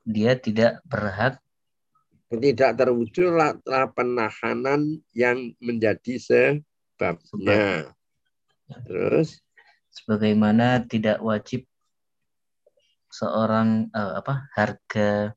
[0.02, 1.38] dia tidak berhak
[2.28, 3.56] tidak terwujudlah
[3.94, 7.94] penahanan yang menjadi sebabnya.
[8.84, 9.38] Terus
[9.94, 11.64] sebagaimana tidak wajib
[13.08, 15.32] seorang eh, apa harga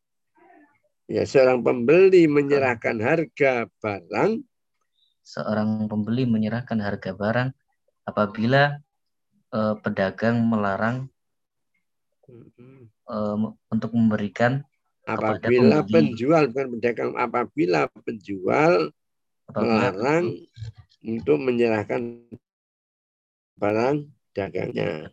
[1.12, 4.40] ya seorang pembeli menyerahkan harga barang.
[5.22, 7.50] Seorang pembeli menyerahkan harga barang
[8.08, 8.80] apabila
[9.52, 11.12] eh, pedagang melarang
[13.12, 14.64] eh, untuk memberikan
[15.04, 18.94] apabila penjual bukan pedagang apabila penjual
[19.50, 20.26] apabila melarang
[21.02, 22.02] untuk menyerahkan
[23.58, 23.98] barang
[24.34, 25.10] dagangnya.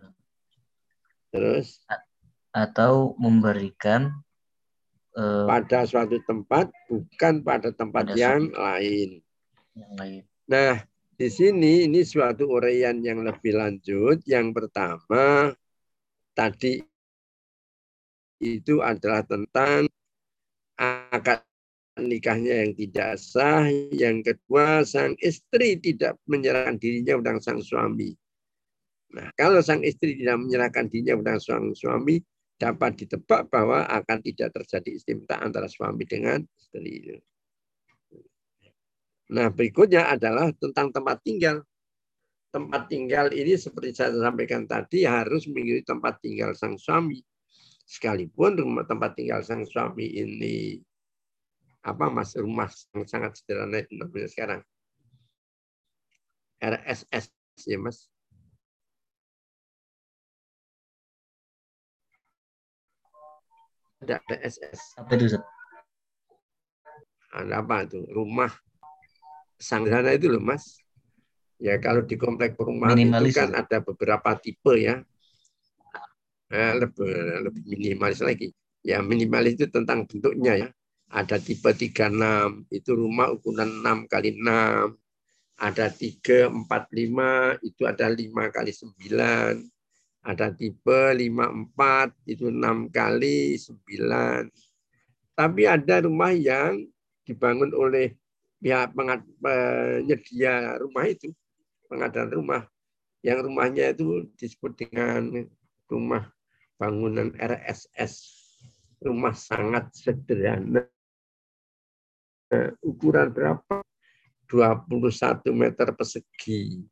[1.32, 1.84] Terus?
[2.52, 4.24] Atau memberikan
[5.16, 9.23] eh, pada suatu tempat bukan pada tempat Pada yang lain.
[9.79, 10.23] yang lain.
[10.49, 10.83] Nah,
[11.18, 14.23] di sini ini suatu uraian yang lebih lanjut.
[14.29, 15.53] Yang pertama
[16.35, 16.79] tadi
[18.38, 19.90] itu adalah tentang
[20.79, 21.42] akad
[21.99, 23.66] nikahnya yang tidak sah.
[23.90, 28.14] Yang kedua, sang istri tidak menyerahkan dirinya pada sang suami.
[29.12, 32.23] Nah, kalau sang istri tidak menyerahkan dirinya pada sang suami,
[32.59, 37.16] dapat ditebak bahwa akan tidak terjadi istimta antara suami dengan istri.
[39.31, 41.62] Nah, berikutnya adalah tentang tempat tinggal.
[42.49, 47.21] Tempat tinggal ini seperti saya sampaikan tadi harus mengikuti tempat tinggal sang suami.
[47.85, 50.81] Sekalipun rumah tempat tinggal sang suami ini
[51.89, 54.61] apa mas rumah yang sangat sederhana namanya sekarang
[56.59, 57.30] RSS
[57.64, 58.11] ya mas
[63.99, 65.42] ada RSS Apa itu Ustaz?
[67.28, 68.01] ada apa itu?
[68.09, 68.51] Rumah.
[69.59, 70.78] Sederhana itu loh mas.
[71.59, 73.34] Ya kalau di komplek perumahan Minimalis.
[73.34, 75.03] itu kan ada beberapa tipe ya.
[76.49, 77.11] Eh, lebih,
[77.44, 78.49] lebih minimalis lagi.
[78.80, 80.68] Ya minimalis itu tentang bentuknya ya.
[81.11, 84.94] Ada tipe 36 itu rumah ukuran 6 kali 6
[85.59, 89.59] ada 3 4 5 itu ada 5 kali 9
[90.27, 94.51] Ada tipe 54 itu enam kali sembilan.
[95.39, 96.83] Tapi ada rumah yang
[97.23, 98.19] dibangun oleh
[98.59, 98.91] pihak
[99.39, 101.31] penyedia rumah itu,
[101.87, 102.62] pengadaan rumah.
[103.23, 105.47] Yang rumahnya itu disebut dengan
[105.87, 106.27] rumah
[106.75, 108.14] bangunan RSS.
[108.99, 110.83] Rumah sangat sederhana.
[112.83, 113.83] Ukuran berapa?
[114.49, 116.83] 21 meter persegi.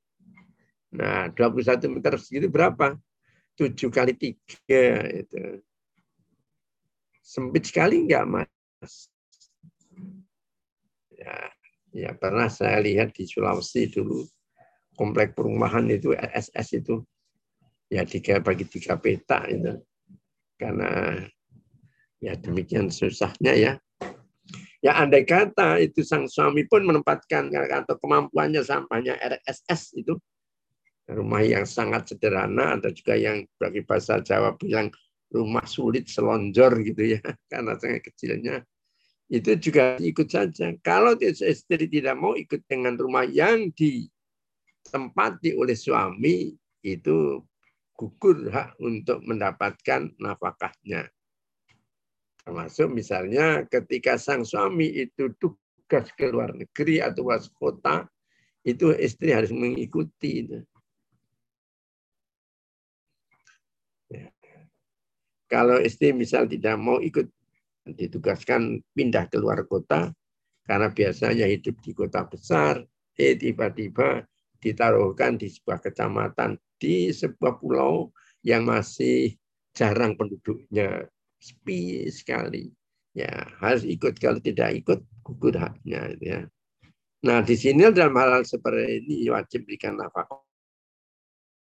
[0.93, 2.95] Nah, 21 meter persegi itu berapa?
[3.57, 5.40] 7 kali 3 itu.
[7.24, 9.11] Sempit sekali enggak, Mas?
[11.16, 11.34] Ya,
[11.90, 14.22] ya pernah saya lihat di Sulawesi dulu
[14.94, 17.02] komplek perumahan itu SS itu
[17.92, 19.80] ya tiga bagi tiga peta itu
[20.61, 21.20] karena
[22.20, 23.72] ya demikian susahnya ya
[24.84, 30.14] Ya andai kata itu sang suami pun menempatkan atau kemampuannya sampahnya RSS itu
[31.07, 34.90] rumah yang sangat sederhana ada juga yang bagi bahasa Jawa bilang
[35.30, 38.66] rumah sulit selonjor gitu ya karena sangat kecilnya
[39.26, 40.70] itu juga ikut saja.
[40.82, 46.54] Kalau istri tidak mau ikut dengan rumah yang ditempati oleh suami
[46.86, 47.42] itu
[47.96, 51.11] gugur hak untuk mendapatkan nafkahnya.
[52.46, 58.07] Termasuk misalnya ketika sang suami itu tugas ke luar negeri atau luar kota,
[58.62, 60.46] itu istri harus mengikuti.
[65.47, 67.30] Kalau istri misal tidak mau ikut,
[67.86, 70.11] ditugaskan pindah ke luar kota,
[70.66, 72.82] karena biasanya hidup di kota besar,
[73.14, 74.26] eh tiba-tiba
[74.59, 78.11] ditaruhkan di sebuah kecamatan, di sebuah pulau
[78.42, 79.38] yang masih
[79.70, 81.07] jarang penduduknya
[81.38, 82.74] sepi sekali.
[83.16, 86.44] Ya, harus ikut kalau tidak ikut gugur haknya ya.
[87.24, 90.28] Nah, di sini dalam hal, -hal seperti ini wajib berikan nafkah.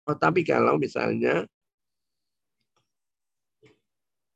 [0.02, 1.46] Oh, tapi kalau misalnya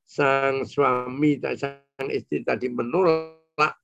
[0.06, 3.74] sang suami sang istri tadi menolak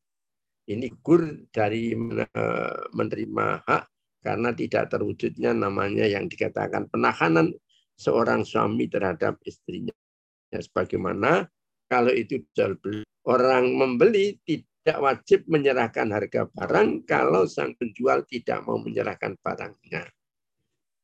[0.70, 1.90] ini gugur dari
[2.94, 3.82] menerima hak
[4.22, 7.50] karena tidak terwujudnya namanya yang dikatakan penahanan
[7.98, 9.90] seorang suami terhadap istrinya.
[10.54, 11.50] Ya, sebagaimana
[11.90, 18.62] kalau itu jual beli, orang membeli tidak wajib menyerahkan harga barang kalau sang penjual tidak
[18.62, 20.06] mau menyerahkan barangnya.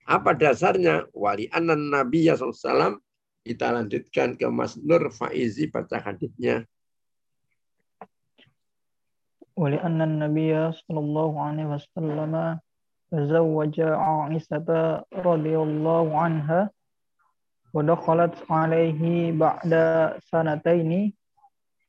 [0.09, 1.11] Apa dasarnya?
[1.13, 3.03] Wali anan Nabi SAW
[3.44, 6.64] kita lanjutkan ke Mas Nur Faizi baca hadisnya.
[9.54, 12.58] Wali anan Nabi sallallahu alaihi wasallam
[13.12, 16.72] tazawwaja Aisyah radhiyallahu anha
[17.74, 19.74] ودخلت عليه بعد
[20.30, 21.14] سنتين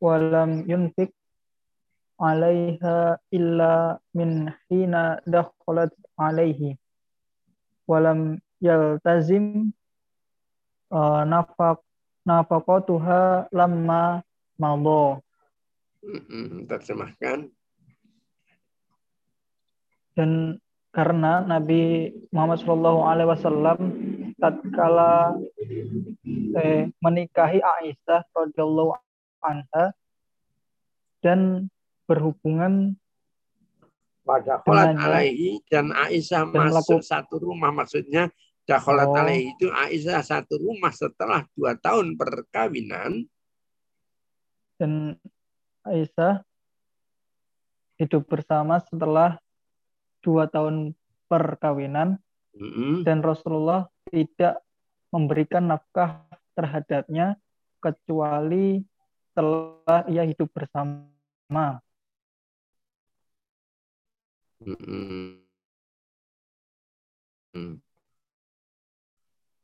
[0.01, 1.11] ولم ينفق
[2.21, 4.95] عليها إلا من حين
[5.29, 6.77] دخلت عليه
[7.89, 9.45] ولم يلتزم
[10.90, 11.86] Eh, nafak
[12.26, 14.26] nafakotuha lama
[14.58, 15.22] mabo.
[16.66, 17.46] Terjemahkan.
[20.18, 20.58] Dan
[20.90, 23.80] karena Nabi Muhammad Shallallahu Alaihi Wasallam
[24.42, 25.38] tatkala
[26.58, 28.98] eh, menikahi Aisyah radhiyallahu
[29.46, 29.94] anha
[31.22, 31.70] dan
[32.10, 32.98] berhubungan
[34.26, 38.34] pada alaihi dan Aisyah dan masuk laku, satu rumah maksudnya
[38.70, 39.26] dakholat oh.
[39.34, 43.26] itu Aisyah satu rumah setelah dua tahun perkawinan
[44.78, 45.18] dan
[45.82, 46.46] Aisyah
[47.98, 49.42] hidup bersama setelah
[50.22, 50.94] dua tahun
[51.26, 52.22] perkawinan
[52.54, 52.94] mm -hmm.
[53.02, 54.62] dan Rasulullah tidak
[55.10, 57.42] memberikan nafkah terhadapnya
[57.82, 58.84] kecuali
[59.32, 61.80] setelah ia hidup bersama.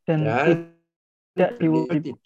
[0.05, 0.37] Dan ya,
[1.33, 2.17] tidak diwajib.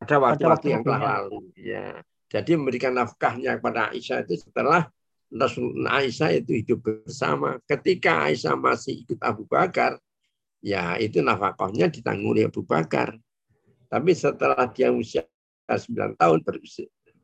[0.00, 1.52] Ada waktu-waktu yang telah lalu.
[1.56, 2.00] Ya.
[2.32, 4.88] Jadi memberikan nafkahnya kepada Aisyah itu setelah
[5.30, 7.60] Rasul Aisyah itu hidup bersama.
[7.68, 10.00] Ketika Aisyah masih ikut Abu Bakar,
[10.64, 13.14] ya itu nafkahnya ditanggung oleh Abu Bakar.
[13.86, 15.22] Tapi setelah dia usia
[15.68, 16.38] 9 tahun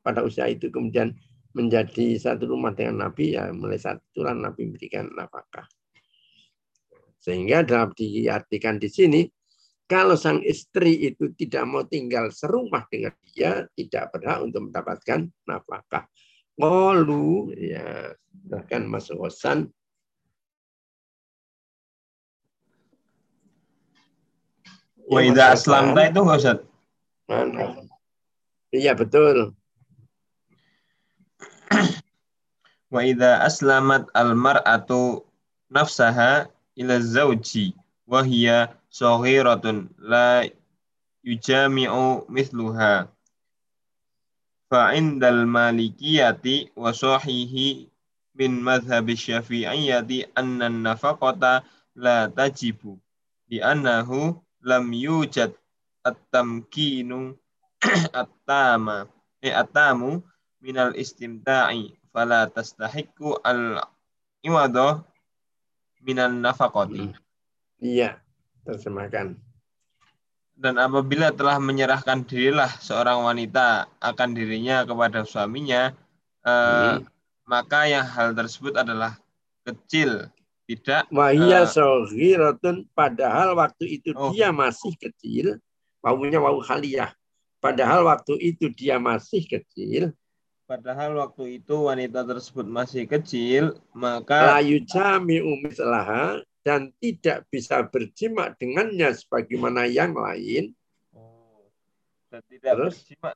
[0.03, 1.14] pada usia itu kemudian
[1.53, 5.66] menjadi satu rumah dengan Nabi, ya mulai saat itulah Nabi memberikan nafkah.
[7.23, 9.23] Sehingga dalam diartikan di sini,
[9.87, 16.05] kalau sang istri itu tidak mau tinggal serumah dengan dia, tidak berhak untuk mendapatkan nafkah.
[16.59, 19.73] Qalu ya bahkan masuk kosan
[25.12, 26.59] Wa idza aslamta itu enggak Ustaz?
[27.29, 27.85] Mana?
[28.73, 29.53] Iya betul.
[32.93, 35.27] Wa idza aslamat al mar'atu
[35.68, 37.75] nafsaha ila zauji
[38.07, 40.45] wahia saghiratun la
[41.23, 43.09] yujami'u mithluha.
[44.73, 47.89] Fa'indal malikiyati wa sahihi
[48.35, 51.61] min madhhab syafi'iyati anna nafaqata
[51.95, 52.97] la tajibu
[53.49, 55.53] di annahu lam yujad
[56.09, 57.37] at-tamkinu
[58.20, 59.07] at-tama.
[59.45, 60.25] Eh at-tamu
[60.64, 63.83] minal istimta'i fala tastahiqu al
[64.41, 65.05] iwadah
[66.03, 67.15] minan nafaqati
[67.79, 68.19] Iya,
[68.63, 69.35] terjemahkan.
[70.53, 75.91] dan apabila telah menyerahkan dirilah seorang wanita akan dirinya kepada suaminya
[76.43, 76.53] eh,
[76.99, 77.07] Hmm.
[77.43, 79.19] maka yang hal tersebut adalah
[79.63, 80.31] kecil
[80.63, 81.67] tidak Wahia Eh.
[81.67, 84.31] saghiratun padahal waktu itu Oh.
[84.31, 85.59] dia masih kecil.
[86.03, 87.11] Wawunya wawu khaliyah.
[87.59, 90.11] Padahal waktu itu dia masih kecil.
[90.73, 98.57] Padahal waktu itu wanita tersebut masih kecil maka Layu jami umislaha dan tidak bisa berjima
[98.57, 100.73] dengannya sebagaimana yang lain.
[101.12, 101.68] Oh.
[102.33, 102.95] dan tidak Terus?
[103.05, 103.31] berjima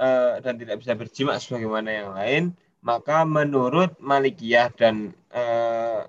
[0.00, 2.42] eh, dan tidak bisa berjima sebagaimana yang lain
[2.80, 6.08] maka menurut Malikiyah dan eh,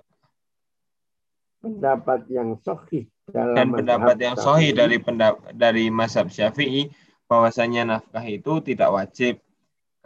[1.60, 6.88] Pendapat yang sahih dalam dan pendapat yang sahih dari pendap dari mazhab Syafi'i
[7.26, 9.42] bahwasanya nafkah itu tidak wajib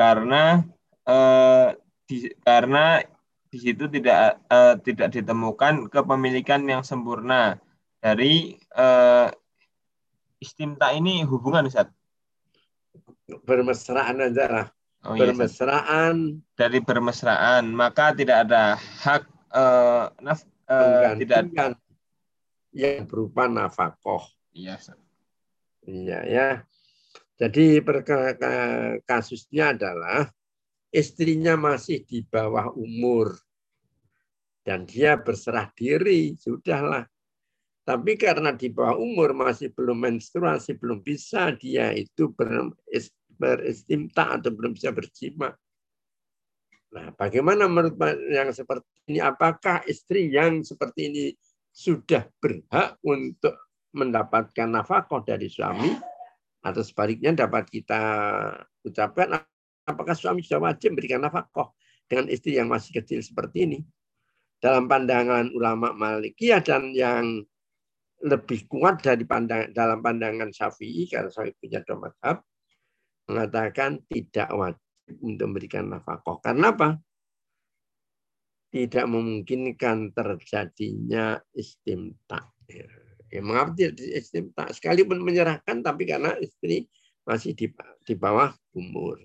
[0.00, 0.64] karena
[1.04, 1.68] eh,
[2.08, 3.04] di, karena
[3.52, 7.60] di situ tidak eh, tidak ditemukan kepemilikan yang sempurna
[8.00, 9.28] dari eh,
[10.40, 11.92] istimta ini hubungan Ustaz.
[13.44, 14.66] bermesraan aja lah.
[15.04, 21.70] Oh iya, bermesraan dari bermesraan maka tidak ada hak eh, naf eh, tidak menggantikan
[22.72, 24.24] yang berupa nafkah.
[24.56, 24.96] iya Ustaz.
[25.84, 26.48] Iya ya.
[27.40, 27.80] Jadi
[29.08, 30.28] kasusnya adalah
[30.92, 33.32] istrinya masih di bawah umur
[34.60, 37.08] dan dia berserah diri, sudahlah.
[37.80, 44.36] Tapi karena di bawah umur masih belum menstruasi, belum bisa dia itu ber- is- beristimta
[44.36, 45.56] atau belum bisa berjima.
[46.92, 47.96] Nah, bagaimana menurut
[48.28, 49.18] yang seperti ini?
[49.24, 51.24] Apakah istri yang seperti ini
[51.72, 53.56] sudah berhak untuk
[53.96, 56.19] mendapatkan nafkah dari suami
[56.60, 58.02] atau sebaliknya dapat kita
[58.84, 59.40] ucapkan
[59.88, 61.72] apakah suami sudah wajib memberikan nafkah
[62.04, 63.78] dengan istri yang masih kecil seperti ini?
[64.60, 67.40] Dalam pandangan ulama Malikiyah dan yang
[68.20, 72.12] lebih kuat dari pandang, dalam pandangan Syafi'i karena Syafi'i punya dua
[73.30, 76.36] mengatakan tidak wajib untuk memberikan nafkah.
[76.44, 77.00] Karena apa?
[78.70, 82.52] Tidak memungkinkan terjadinya istimta
[83.30, 84.66] Ya, mengapa tidak istimta?
[84.74, 86.90] Sekalipun menyerahkan, tapi karena istri
[87.22, 87.70] masih di,
[88.02, 89.22] di bawah umur.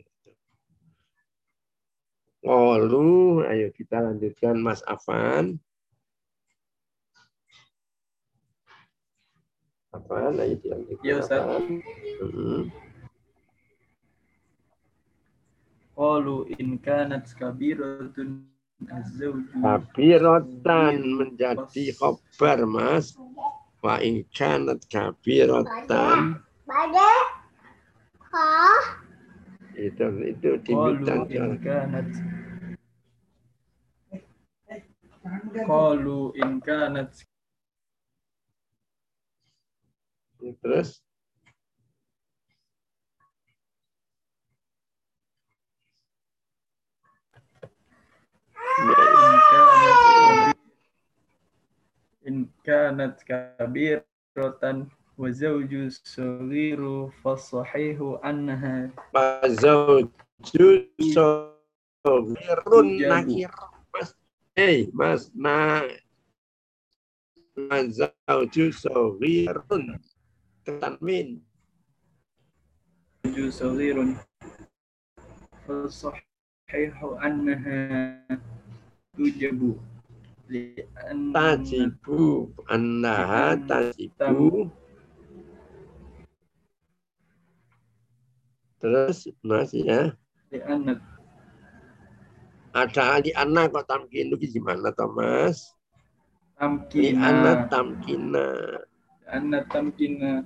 [2.45, 5.58] Lalu, ayo kita lanjutkan Mas Afan.
[9.89, 11.01] Afan, ayo dilanjutkan.
[11.01, 11.41] Iya, Ustaz.
[12.22, 12.70] Hmm.
[15.97, 18.45] Qalu in kanat kabiratun
[19.64, 23.16] Kabirotan menjadi khobar, Mas.
[23.86, 26.41] Wa in kanat kabirotan.
[29.77, 32.09] Itu itu Qalu in kanat
[35.69, 37.11] Qalu in kanat
[40.65, 41.05] Terus
[52.26, 63.53] in kanat kabiratan wa zawju saghiru fasahihu annaha Mazauju sohirun nakir.
[63.93, 64.11] Mas,
[64.57, 65.86] hey, mas, na
[67.55, 70.01] Mazauju sohirun.
[70.65, 71.45] Tanwin.
[73.23, 74.17] zawju saghirun
[75.69, 78.17] fasahihu annaha
[79.15, 79.78] tujabu
[81.33, 82.53] Tajibu.
[82.69, 84.69] Annaha tajibu.
[88.77, 90.01] Terus masih ya.
[92.75, 95.73] Ada di anak kok tamkin itu gimana Thomas?
[96.91, 98.47] Di tamkina anak tamkina.
[99.25, 100.45] anna tamkina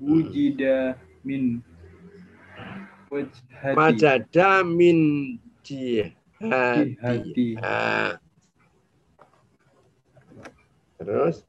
[0.00, 1.62] wujida min
[3.10, 4.98] wajhati Majada min
[6.40, 7.48] jihati jihati.
[7.60, 8.16] Ah.
[10.96, 11.44] Terus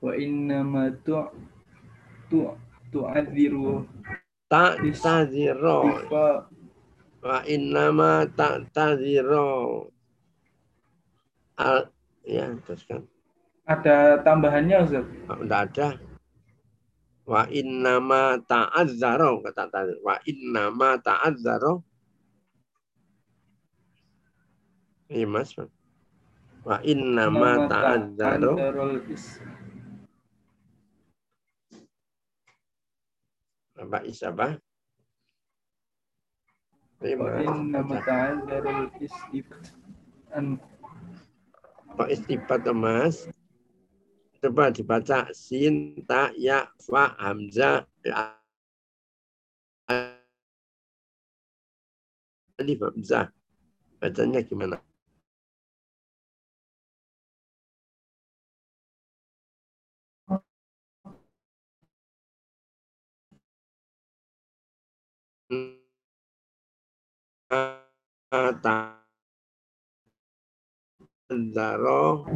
[0.00, 1.16] wa innama tu
[2.28, 2.52] tu
[2.92, 3.84] tu'adziru
[4.84, 6.26] ifa
[7.26, 9.90] wa innama tak taziro
[11.56, 11.88] Al,
[12.28, 13.08] ya, teruskan.
[13.64, 15.08] Ada tambahannya Ustaz.
[15.32, 15.88] Oh, Enggak ada.
[17.24, 19.96] Wa innama ta'azzaro kata tadi.
[20.04, 21.80] Wa innama ta'azzaro.
[25.06, 25.54] Iya mas.
[26.66, 28.58] Wa innama ta'azzaro.
[28.58, 29.38] ta'adzarul is-
[33.76, 34.58] Apa isabah?
[36.98, 37.46] Wa Mas.
[37.46, 39.62] innama ta'adzarul istifan
[41.96, 43.30] Kok istibat mas?
[44.42, 48.36] Coba dibaca sin, ta, ya, fa, hamzah, ya.
[52.60, 53.32] alif, hamzah.
[53.96, 54.76] Bacanya gimana?
[71.54, 72.26] Zaro,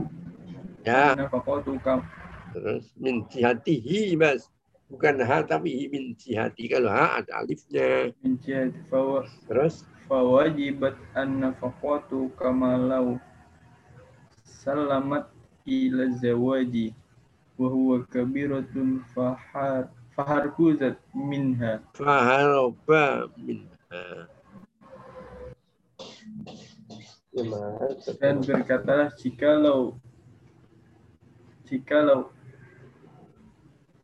[0.87, 2.07] ya, nafaqatu kam
[2.55, 4.47] terus min jihatihi mas.
[4.91, 8.11] Bukan ha tapi hi min jihati kalau ha ada alifnya.
[8.23, 9.87] Min jihati fawa terus?
[10.11, 13.15] Fawajibat an nafaqatu kama law
[14.43, 15.31] salamat
[15.67, 16.91] ila zawaji.
[17.55, 21.79] Wa huwa kabiratun fahar faharkuzat minha.
[21.95, 23.71] Faharoba min
[28.19, 29.97] dan berkatalah jikalau
[31.69, 32.35] jikalau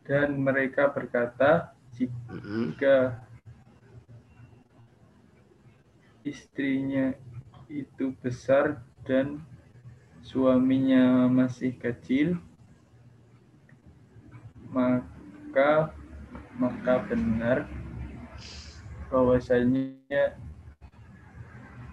[0.07, 3.19] dan mereka berkata jika
[6.23, 7.15] istrinya
[7.67, 9.43] itu besar dan
[10.23, 12.39] suaminya masih kecil
[14.71, 15.91] maka
[16.59, 17.67] maka benar
[19.07, 20.35] bahwasanya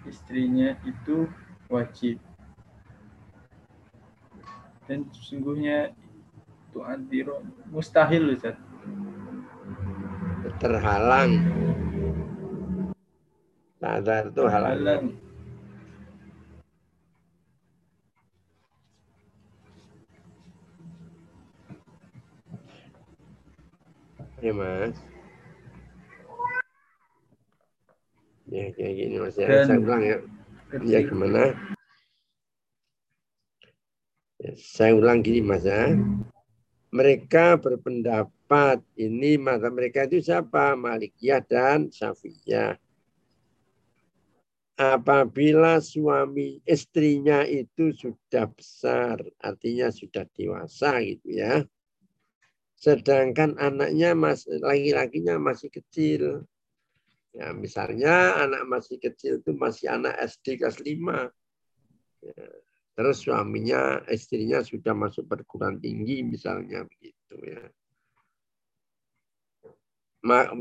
[0.08, 1.28] istrinya itu
[1.72, 2.20] wajib
[4.84, 5.96] dan sesungguhnya
[6.70, 7.40] itu adiro
[7.72, 8.56] mustahil Ustaz.
[10.60, 11.40] terhalang
[13.80, 15.04] Nazar itu halangan Halang.
[24.44, 25.13] ya mas
[28.48, 29.36] ya kayak gini mas.
[29.38, 30.18] Ya Dan- saya ulang ya.
[30.82, 31.42] Ya gimana?
[34.42, 35.94] Ya, saya ulang gini mas ya.
[36.94, 40.78] Mereka berpendapat ini mata mereka itu siapa?
[40.78, 42.78] Malikiyah dan Syafi'iyah.
[44.74, 51.62] Apabila suami istrinya itu sudah besar artinya sudah dewasa gitu ya.
[52.74, 56.42] Sedangkan anaknya mas laki-lakinya masih kecil
[57.34, 61.34] ya misalnya anak masih kecil itu masih anak SD kelas 5
[62.24, 62.48] Ya,
[62.96, 67.68] terus suaminya istrinya sudah masuk perguruan tinggi misalnya begitu ya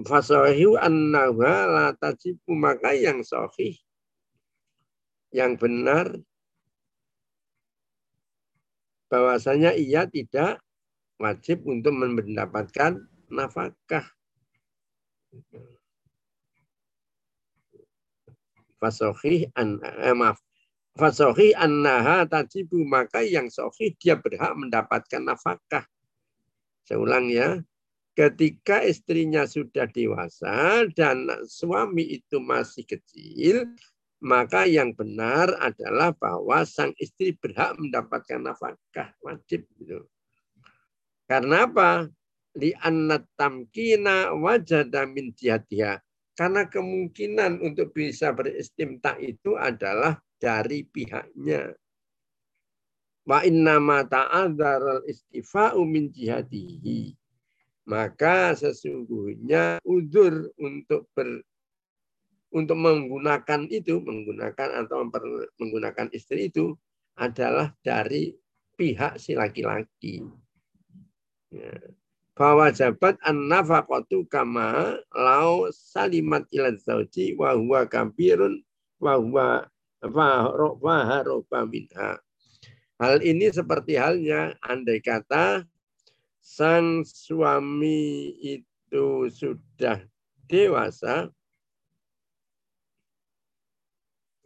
[0.04, 3.80] fasahihu annaha la tajibu maka yang sahih
[5.32, 6.20] yang benar
[9.08, 10.60] bahwasanya ia tidak
[11.22, 14.04] wajib untuk mendapatkan nafkah.
[18.84, 20.36] Fasohih an eh, maaf.
[21.00, 25.88] Fasohih annaha tajibu maka yang sohih dia berhak mendapatkan nafkah.
[26.84, 27.64] Saya ulang ya.
[28.14, 33.74] Ketika istrinya sudah dewasa dan suami itu masih kecil,
[34.22, 40.06] maka yang benar adalah bahwa sang istri berhak mendapatkan nafkah wajib gitu.
[41.26, 42.06] Karena apa?
[42.54, 45.34] Li annat tamkina wajada min.
[46.34, 51.70] Karena kemungkinan untuk bisa beristimta itu adalah dari pihaknya.
[53.24, 57.14] Wa innama ta'adzar al-istifa'u min jihatihi.
[57.88, 61.44] Maka sesungguhnya udur untuk ber,
[62.54, 66.74] untuk menggunakan itu, menggunakan atau memper- menggunakan istri itu
[67.14, 68.34] adalah dari
[68.74, 70.26] pihak si laki-laki.
[71.54, 71.78] Ya.
[72.34, 78.66] Bahwa jabat an nafaqatu kama lau salimat ila zauji wa huwa kabirun
[78.98, 79.70] wa huwa
[81.70, 82.18] minha.
[82.98, 85.64] Hal ini seperti halnya andai kata
[86.42, 90.02] sang suami itu sudah
[90.50, 91.30] dewasa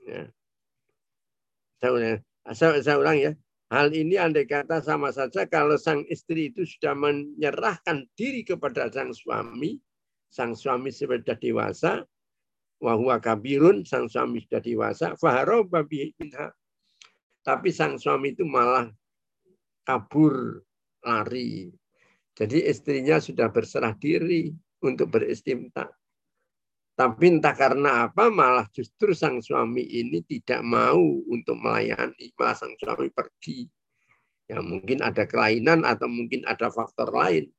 [0.07, 0.31] Ya.
[1.83, 2.23] Saya
[2.55, 3.35] saya, saya ulang ya.
[3.67, 9.11] Hal ini andai kata sama saja kalau sang istri itu sudah menyerahkan diri kepada sang
[9.11, 9.75] suami,
[10.31, 12.07] sang suami sudah dewasa,
[12.79, 16.47] wahwa kabirun, sang suami sudah dewasa, faharoba bihi minha.
[17.43, 18.91] tapi sang suami itu malah
[19.87, 20.63] kabur
[21.03, 21.71] lari.
[22.35, 24.51] Jadi istrinya sudah berserah diri
[24.83, 25.87] untuk beristimta.
[26.97, 30.97] Tapi entah karena apa malah justru sang suami ini tidak mau
[31.29, 33.69] untuk melayani, malah sang suami pergi.
[34.49, 37.53] Ya mungkin ada kelainan atau mungkin ada faktor lain.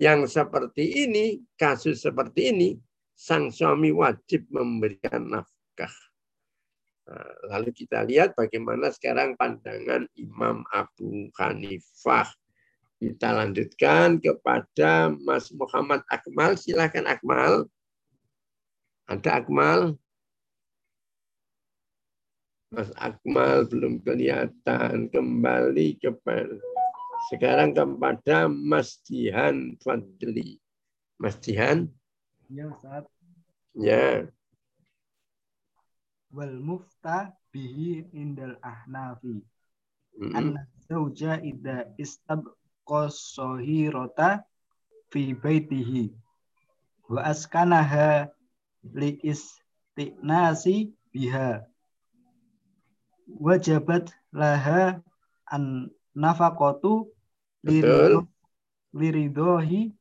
[0.00, 2.68] Yang seperti ini, kasus seperti ini,
[3.12, 5.92] sang suami wajib memberikan nafkah.
[7.12, 12.30] Nah, lalu kita lihat bagaimana sekarang pandangan Imam Abu Hanifah.
[12.96, 16.56] Kita lanjutkan kepada Mas Muhammad Akmal.
[16.56, 17.68] Silakan Akmal.
[19.12, 20.00] Ada Akmal?
[22.72, 25.12] Mas Akmal belum kelihatan.
[25.12, 26.56] Kembali kepada
[27.28, 30.56] sekarang kepada Mas Jihan Fadli.
[31.20, 31.92] Mas Jihan?
[32.48, 33.04] Ya, Ustaz.
[33.76, 34.32] Ya.
[36.32, 39.44] Wal mufta bihi indal ahnafi.
[40.16, 40.32] Mm-mm.
[40.32, 41.36] Anna zauja
[42.00, 44.48] istabqa sahirata
[45.12, 46.08] fi baitihi
[47.12, 48.32] wa askanaha
[48.82, 51.62] li istinasi biha
[53.40, 55.00] wajabat laha
[55.46, 55.90] an
[57.62, 58.26] Betul.
[58.92, 59.94] liridohi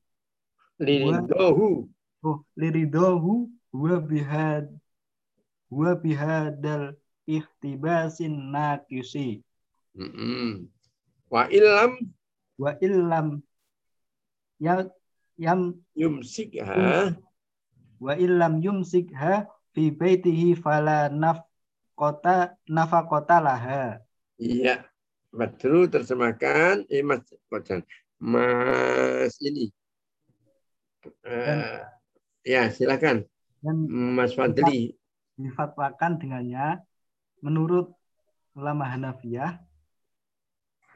[0.82, 1.86] Liridohu.
[2.26, 4.66] oh liridohu wa bihad
[5.70, 6.98] wa bihadal
[7.30, 9.46] ihtibasin nakisi
[9.96, 10.66] Mm-mm.
[11.30, 12.00] Wa ilam
[12.58, 13.44] wa illam
[14.60, 14.90] ya
[15.38, 17.14] yam yumsikha
[18.02, 19.46] wa illam yumsikha
[19.78, 23.84] fi baitihi fala nafqata nafaqata laha
[24.42, 24.82] Iya,
[25.30, 26.90] betul terjemahkan.
[26.90, 27.86] Eh, Mas, Kocan.
[28.18, 29.70] Mas ini.
[31.22, 31.78] Eh,
[32.42, 33.22] ya, silakan.
[33.62, 34.98] dan Mas Fadli.
[35.38, 36.82] difatwakan dengannya
[37.46, 37.94] menurut
[38.58, 39.62] ulama Hanafiyah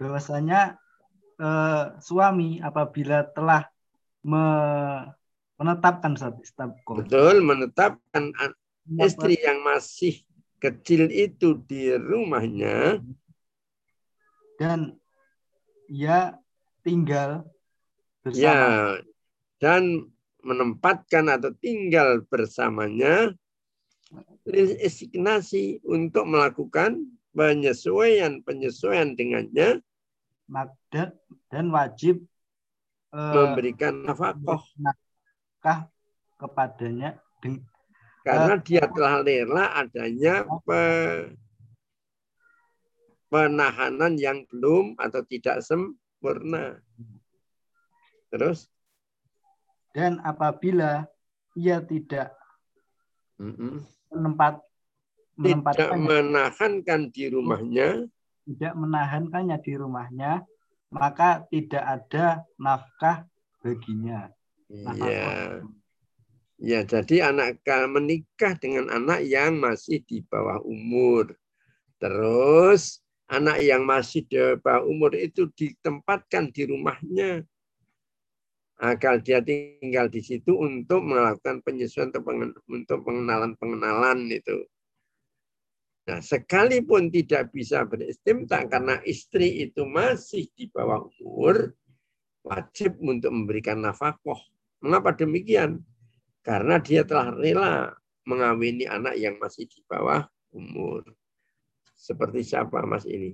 [0.01, 0.81] bahwasanya
[1.37, 3.69] eh, suami apabila telah
[4.25, 5.05] me-
[5.55, 8.57] menetapkan saat istabqo Betul, menetapkan an-
[8.99, 10.21] istri yang masih
[10.59, 12.99] kecil itu di rumahnya.
[14.55, 14.95] dan
[15.91, 16.39] ia
[16.79, 17.43] tinggal
[18.23, 18.39] bersama.
[18.39, 18.63] Ya,
[19.59, 20.07] dan
[20.39, 23.35] menempatkan atau tinggal bersamanya
[24.47, 27.03] resignasi untuk melakukan
[27.35, 29.83] penyesuaian-penyesuaian dengannya.
[30.47, 31.11] Mak- dan,
[31.51, 32.23] dan wajib
[33.11, 34.63] eh, memberikan nafkah
[35.65, 35.89] nafkah
[36.37, 37.17] kepadanya
[38.21, 41.33] karena dia telah rela adanya pe-
[43.33, 46.77] penahanan yang belum atau tidak sempurna.
[48.29, 48.69] Terus?
[49.89, 51.09] Dan apabila
[51.57, 52.33] ia tidak
[53.41, 53.81] mm-mm,
[54.13, 54.61] menempat
[55.41, 58.05] tidak menahankan di rumahnya,
[58.45, 60.31] tidak menahankannya di rumahnya
[60.93, 63.25] maka tidak ada nafkah
[63.59, 64.29] baginya
[64.83, 65.29] nafkah ya,
[66.59, 71.31] ya jadi anak menikah dengan anak yang masih di bawah umur.
[72.01, 72.99] Terus
[73.31, 77.45] anak yang masih di bawah umur itu ditempatkan di rumahnya
[78.75, 82.11] agar dia tinggal di situ untuk melakukan penyesuaian
[82.67, 84.67] untuk pengenalan-pengenalan itu.
[86.05, 91.73] Nah, sekalipun tidak bisa beristimta karena istri itu masih di bawah umur,
[92.45, 94.37] wajib untuk memberikan nafkah.
[94.85, 95.81] Mengapa demikian?
[96.45, 97.89] Karena dia telah rela
[98.21, 101.01] mengawini anak yang masih di bawah umur.
[101.97, 103.33] Seperti siapa Mas ini?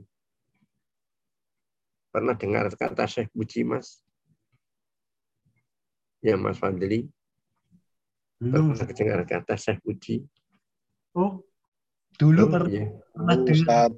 [2.07, 3.99] Pernah dengar kata Syekh Buji Mas?
[6.23, 7.11] Ya Mas Fadli.
[8.39, 10.23] belum Pernah dengar kata Syekh Buji?
[11.19, 11.43] oh
[12.15, 12.85] dulu Oh, per- iya.
[13.11, 13.91] pernah saat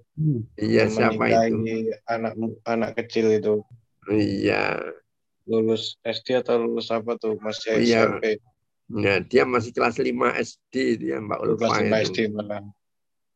[0.58, 1.54] Iya, siapa itu?
[1.62, 1.78] menikahi
[2.10, 2.34] anak
[2.66, 3.62] anak kecil itu
[4.10, 4.82] Iya.
[5.44, 8.08] Lulus SD atau lulus apa tuh masih Iya.
[8.20, 8.40] SMP
[8.94, 12.08] Nah, dia masih kelas 5 SD dia Mbak Ulfa kelas lima itu.
[12.12, 12.62] SD malah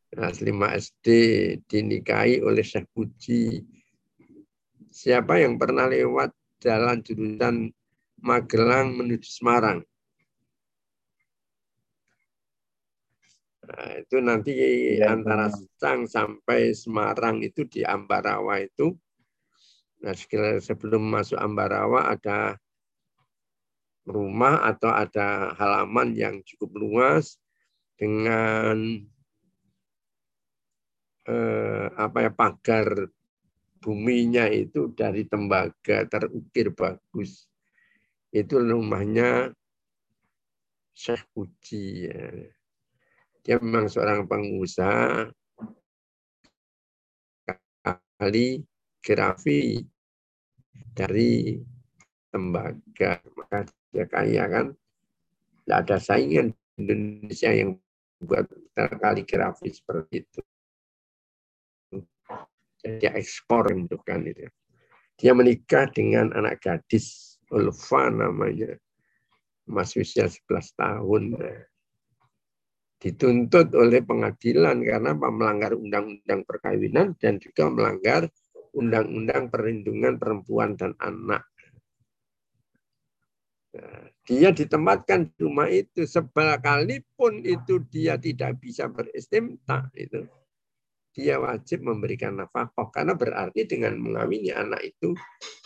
[0.07, 1.07] Kelas 5 SD
[1.67, 3.63] dinikahi oleh Syekh Puji.
[4.87, 6.31] Siapa yang pernah lewat
[6.63, 7.71] jalan jurusan
[8.17, 9.85] Magelang menuju Semarang?
[13.67, 15.51] Nah, itu nanti Iya, antara.
[15.77, 18.95] Sang sampai Semarang itu di Ambarawa itu.
[19.97, 20.13] Nah,
[20.61, 22.61] sebelum masuk Ambarawa ada
[24.07, 27.41] rumah atau ada halaman yang cukup luas
[27.97, 29.03] dengan
[31.27, 33.09] eh, apa ya pagar
[33.81, 37.49] buminya itu dari tembaga terukir bagus.
[38.31, 39.51] Itu rumahnya
[40.93, 42.09] Syekh Puji.
[42.09, 42.29] Ya.
[43.43, 45.31] Dia memang seorang pengusaha
[49.07, 49.87] kaligrafi
[50.91, 51.55] dari
[52.27, 53.23] tembaga.
[53.39, 53.63] Maka
[53.95, 54.67] dia kaya kan.
[55.63, 57.79] Tidak ada saingan Indonesia yang
[58.19, 60.41] buat kaligrafi seperti itu.
[62.83, 64.47] Dia ekspor itu kan itu.
[65.15, 68.75] Dia menikah dengan anak gadis Ulfa namanya.
[69.67, 71.23] Masih usia 11 tahun.
[72.97, 78.31] Dituntut oleh pengadilan karena melanggar undang-undang perkawinan dan juga melanggar
[78.77, 81.41] undang-undang perlindungan perempuan dan anak.
[83.73, 90.29] Nah, dia ditempatkan di rumah itu sekalipun itu dia tidak bisa beristimta itu
[91.17, 95.17] dia wajib memberikan nafkah karena berarti dengan mengawini anak itu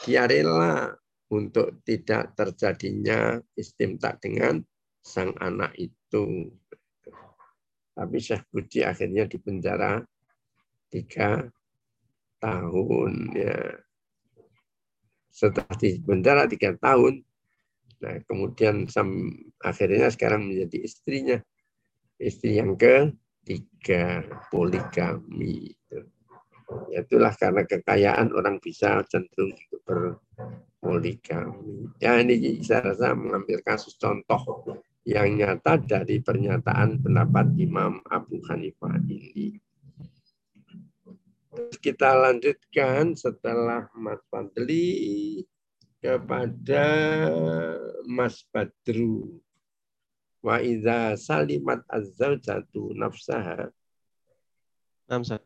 [0.07, 0.95] dia rela
[1.27, 4.63] untuk tidak terjadinya istimta dengan
[5.03, 6.47] sang anak itu.
[7.91, 9.99] Tapi Syekh Budi akhirnya dipenjara
[10.87, 11.43] tiga
[12.41, 13.57] tahun ya.
[15.31, 17.23] Setelah dipenjara tiga tahun,
[18.01, 19.29] Nah, kemudian sam,
[19.61, 21.37] akhirnya sekarang menjadi istrinya.
[22.17, 25.69] Istri yang ketiga, poligami.
[26.89, 29.53] Ya, itulah karena kekayaan orang bisa cenderung
[29.85, 31.93] berpoligami.
[32.01, 34.65] Ya ini saya rasa mengambil kasus contoh
[35.05, 39.61] yang nyata dari pernyataan pendapat Imam Abu Hanifah ini.
[41.79, 45.47] Kita lanjutkan setelah Mas Fadli
[46.03, 46.85] kepada
[48.03, 49.39] Mas Badru.
[50.43, 53.69] Wa idza salimat az-zawjatu nafsaha.
[55.07, 55.39] Namsa.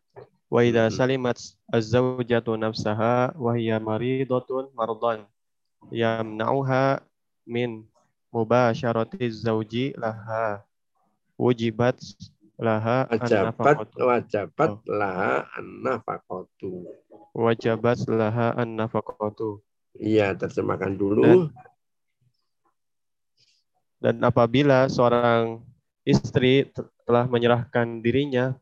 [0.50, 1.38] Wa idza salimat
[1.70, 5.28] az-zawjatu nafsaha wa hiya maridatun mardan
[5.94, 7.04] yamna'uha
[7.46, 7.86] min
[8.34, 10.64] mubasharati zawji laha
[11.38, 12.00] wujibat
[12.56, 14.82] laha wajabat wajabat oh.
[14.88, 16.88] laha an-nafaqatu
[17.36, 19.60] wajabat laha an-nafaqatu
[19.96, 21.24] Iya, terjemahkan dulu.
[21.24, 21.40] Dan,
[24.04, 25.64] dan apabila seorang
[26.04, 26.68] istri
[27.08, 28.60] telah menyerahkan dirinya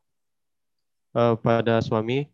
[1.17, 2.29] uh, pada suami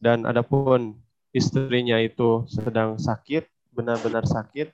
[0.00, 0.96] dan adapun
[1.36, 3.44] istrinya itu sedang sakit,
[3.76, 4.72] benar-benar sakit,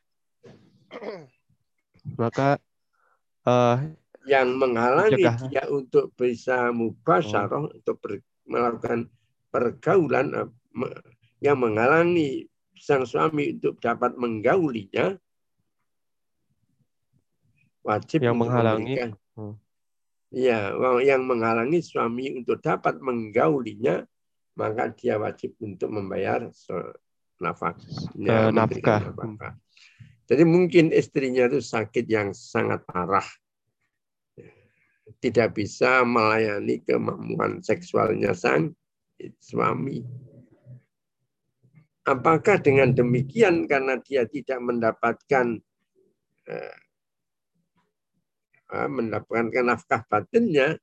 [2.23, 2.63] maka
[3.43, 3.83] uh,
[4.27, 5.39] yang menghalangi mencegah.
[5.49, 7.71] dia untuk bisa mubasyarah oh.
[7.71, 9.07] untuk ber, melakukan
[9.49, 10.51] pergaulan uh,
[11.41, 15.17] yang menghalangi sang suami untuk dapat menggaulinya
[17.87, 19.15] wajib yang menghalangi
[20.35, 24.05] ya yang menghalangi suami untuk dapat menggaulinya
[24.59, 26.51] maka dia wajib untuk membayar
[27.39, 27.77] nafkah
[28.17, 29.13] ya, nafkah.
[29.13, 29.55] nafkah.
[30.27, 33.27] Jadi mungkin istrinya itu sakit yang sangat parah.
[35.07, 38.75] Tidak bisa melayani kemampuan seksualnya sang
[39.39, 40.03] suami.
[42.07, 45.59] Apakah dengan demikian karena dia tidak mendapatkan
[46.47, 46.77] eh,
[48.71, 50.79] mendapatkan nafkah batinnya,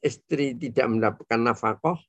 [0.00, 2.00] istri tidak mendapatkan nafkah?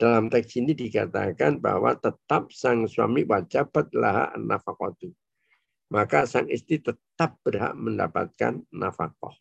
[0.00, 4.96] Dalam teks ini dikatakan bahwa tetap sang suami wajabatlah nafkah
[5.92, 9.36] Maka sang istri tetap berhak mendapatkan nafkah.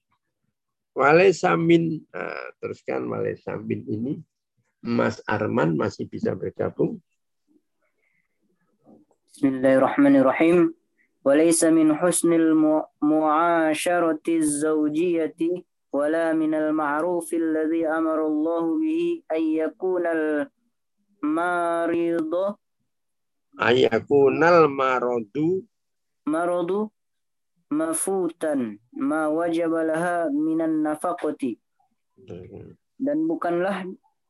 [0.99, 4.19] Walesa min, nah, teruskan Walesa min ini,
[4.83, 6.99] Mas Arman masih bisa bergabung.
[9.31, 10.75] Bismillahirrahmanirrahim.
[11.23, 12.51] Walaysa min husnil
[12.99, 15.63] mu'asharati zawjiyati
[15.95, 19.39] wala min al-ma'rufi alladhi amara Allah bihi an
[21.23, 22.43] al-maridu
[23.55, 25.63] an al-maradu
[26.27, 26.91] maradu
[27.69, 28.77] mafutan.
[28.97, 31.57] Ma wajabalaha minan nafakoti
[32.99, 33.87] dan bukanlah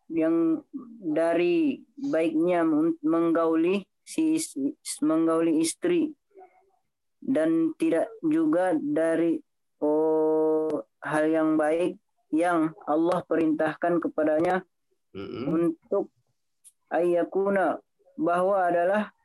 [0.10, 0.62] yang
[1.02, 2.66] dari baiknya
[3.02, 6.14] menggauli si istri, menggauli istri.
[7.20, 9.36] Dan tidak juga dari
[9.84, 10.72] oh,
[11.04, 12.00] hal yang baik
[12.32, 14.64] yang Allah perintahkan kepadanya
[15.12, 15.44] mm-hmm.
[15.50, 16.14] untuk
[16.94, 17.82] ayakuna.
[18.20, 19.16] Bahwa adalah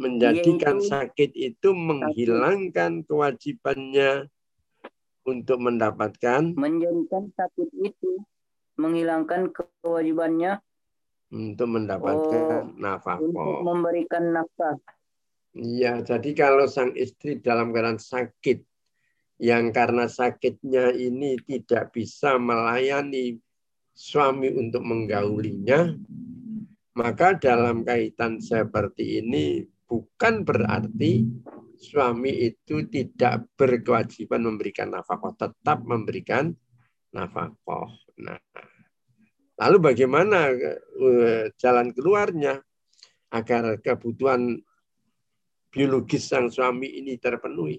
[0.00, 4.32] menjadikan sakit itu menghilangkan kewajibannya
[5.28, 8.24] untuk mendapatkan menjadikan sakit itu
[8.80, 9.52] menghilangkan
[9.84, 10.64] kewajibannya
[11.30, 13.18] untuk mendapatkan oh, nafkah.
[13.22, 14.76] Untuk memberikan nafkah.
[15.54, 18.62] Iya, jadi kalau sang istri dalam keadaan sakit,
[19.42, 23.38] yang karena sakitnya ini tidak bisa melayani
[23.94, 25.94] suami untuk menggaulinya,
[26.94, 31.26] maka dalam kaitan seperti ini bukan berarti
[31.74, 36.54] suami itu tidak berkewajiban memberikan nafkah, tetap memberikan
[37.10, 37.90] nafkah.
[38.22, 38.38] Nah,
[39.60, 42.56] Lalu bagaimana eh, jalan keluarnya
[43.28, 44.56] agar kebutuhan
[45.68, 47.76] biologis sang suami ini terpenuhi?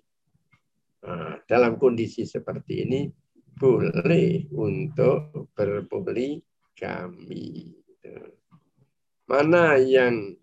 [1.01, 3.09] Nah, dalam kondisi seperti ini
[3.57, 7.74] boleh untuk berpoligami.
[9.26, 10.38] Mana yang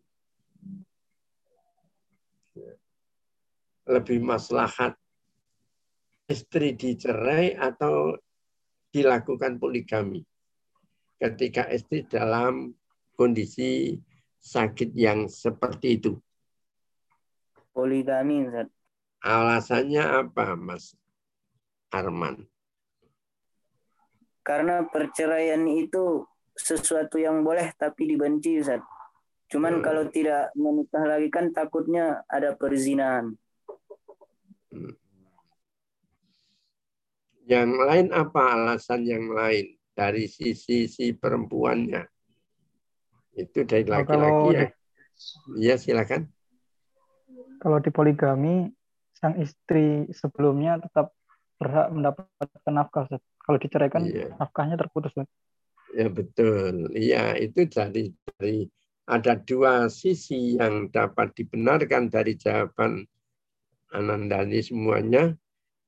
[3.88, 4.94] lebih maslahat
[6.28, 8.12] istri dicerai atau
[8.92, 10.20] dilakukan poligami
[11.16, 12.76] ketika istri dalam
[13.16, 13.96] kondisi
[14.38, 16.12] sakit yang seperti itu.
[17.74, 18.68] Poligami, Ustaz.
[19.18, 20.94] Alasannya apa, Mas
[21.90, 22.46] Arman?
[24.46, 26.22] Karena perceraian itu
[26.54, 28.84] sesuatu yang boleh tapi dibenci, Ustaz.
[29.48, 29.84] Cuman Hmm.
[29.84, 33.34] kalau tidak menikah lagi kan takutnya ada perzinahan.
[37.48, 42.04] Yang lain apa alasan yang lain dari sisi si perempuannya?
[43.32, 44.68] Itu dari laki-laki ya.
[45.56, 46.28] Iya, silakan.
[47.58, 48.70] Kalau di poligami,
[49.16, 51.10] sang istri sebelumnya tetap
[51.58, 53.08] berhak mendapatkan nafkah.
[53.08, 53.22] Ustaz.
[53.42, 54.36] Kalau diceraikan, Iya.
[54.38, 55.10] nafkahnya terputus.
[55.16, 55.26] Ustaz.
[55.96, 56.92] Ya betul.
[56.94, 58.68] Iya, itu dari dari
[59.08, 63.08] ada dua sisi yang dapat dibenarkan dari jawaban
[63.92, 65.32] Anandani semuanya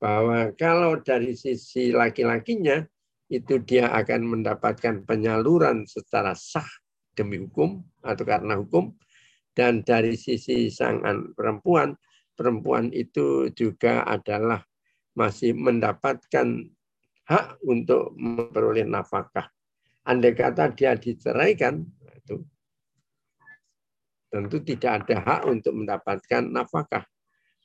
[0.01, 2.81] bahwa kalau dari sisi laki-lakinya
[3.29, 6.67] itu dia akan mendapatkan penyaluran secara sah
[7.13, 8.97] demi hukum atau karena hukum
[9.53, 11.93] dan dari sisi sang an- perempuan
[12.35, 14.65] perempuan itu juga adalah
[15.13, 16.65] masih mendapatkan
[17.27, 19.47] hak untuk memperoleh nafkah.
[20.07, 21.85] Andai kata dia diceraikan,
[22.17, 22.41] itu
[24.31, 27.05] tentu tidak ada hak untuk mendapatkan nafkah.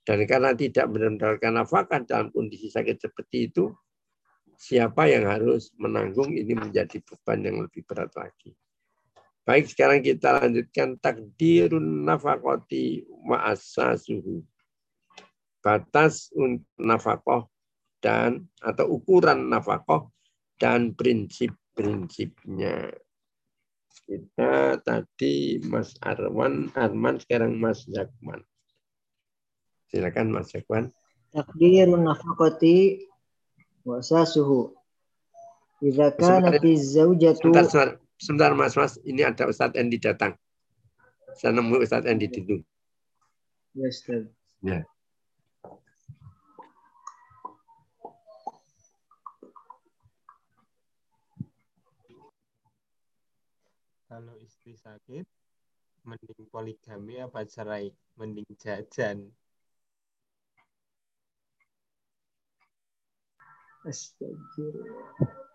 [0.07, 3.75] Dan karena tidak mendapatkan nafkah dalam kondisi sakit seperti itu,
[4.55, 8.55] siapa yang harus menanggung ini menjadi beban yang lebih berat lagi.
[9.43, 14.47] Baik, sekarang kita lanjutkan takdirun nafakoti asasuhu.
[15.59, 16.31] Batas
[16.79, 17.51] nafkah
[17.99, 20.07] dan atau ukuran nafkah
[20.59, 22.95] dan prinsip-prinsipnya.
[24.07, 28.47] Kita tadi Mas Arwan, Arman, sekarang Mas Jakman.
[29.97, 30.93] Silakan Mas Jakman.
[31.33, 33.09] Takdirun nafaqati
[33.89, 34.77] wa asasuhu.
[35.81, 37.89] Idza kanat zaujatu Sebentar, sebentar,
[38.21, 39.01] sebentar Mas, Mas.
[39.09, 40.37] Ini ada Ustadz Endi datang.
[41.33, 42.61] Saya nemu Ustadz Endi dulu.
[43.73, 44.29] Ya, Ustaz.
[44.61, 44.85] Ya.
[54.13, 55.25] Kalau istri sakit,
[56.05, 57.89] mending poligami apa cerai?
[58.21, 59.33] Mending jajan.
[63.87, 65.46] Estağfirullah.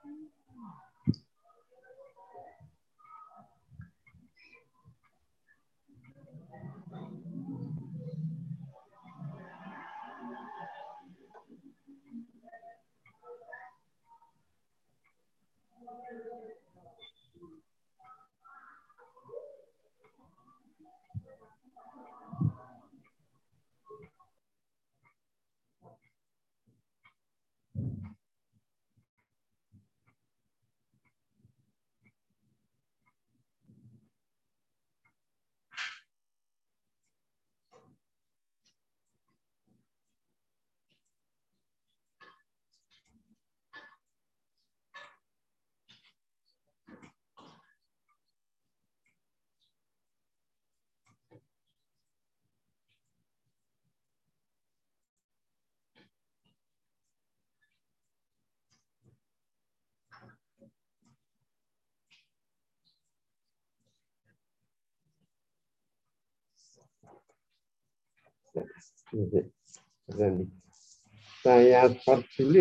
[71.42, 71.88] Saya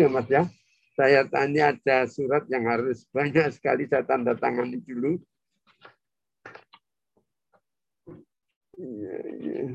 [0.03, 0.47] ya Mas ya.
[0.95, 5.19] Saya tanya ada surat yang harus banyak sekali saya tanda tangani dulu.
[8.75, 9.65] Iya, iya.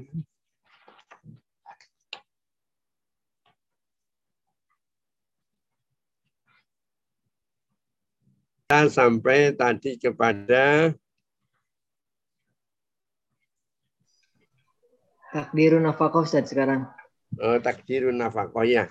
[8.67, 10.91] Kita sampai tadi kepada
[15.37, 16.89] Takdirun nafaqah Ustaz sekarang.
[17.45, 18.89] oh, takdirun nafkah ya.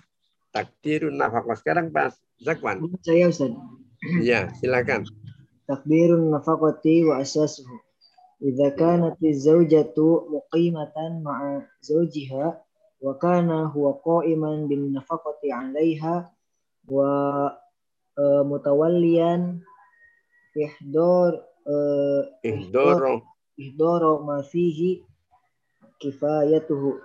[0.54, 2.86] Takdirun nafkah sekarang Pak Zakwan.
[3.02, 3.50] Saya Ustaz.
[4.22, 5.10] Iya, silakan.
[5.66, 7.82] Takdirun nafaqati wa asasuhu.
[8.46, 12.46] Idza kanat az-zawjatu muqimatan ma'a zawjiha
[13.02, 16.30] wa kana huwa qa'iman bin nafaqati 'alayha
[16.86, 17.10] wa
[18.22, 19.66] eh, mutawalliyan
[20.54, 23.26] ihdor eh, Ihdoro.
[23.58, 25.02] ihdoro ma fihi
[26.02, 27.00] kifayatuhu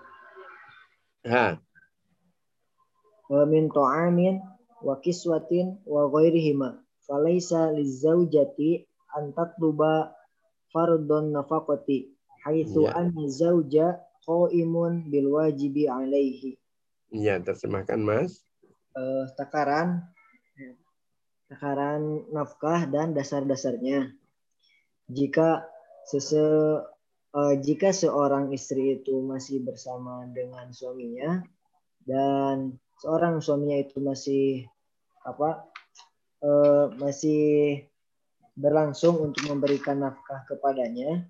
[1.28, 1.60] Ha.
[3.30, 4.40] wa min ta'amin
[4.80, 10.16] wa kiswatin wa ghairihima falaysa lizaujati an tatluba
[10.72, 12.08] fardun nafaqati
[12.48, 12.96] haitsu Ya.
[12.96, 16.56] anna zauja qaimun bil wajibi alaihi
[17.10, 18.40] Iya, terjemahkan Mas.
[18.94, 20.06] Eh, takaran
[21.50, 24.14] takaran nafkah dan dasar-dasarnya
[25.10, 25.66] jika
[26.06, 26.38] sese
[27.36, 31.42] eh, jika seorang istri itu masih bersama dengan suaminya
[32.04, 34.66] dan seorang suaminya itu masih
[35.22, 35.68] apa
[36.42, 37.42] eh, masih
[38.56, 41.24] berlangsung untuk memberikan nafkah kepadanya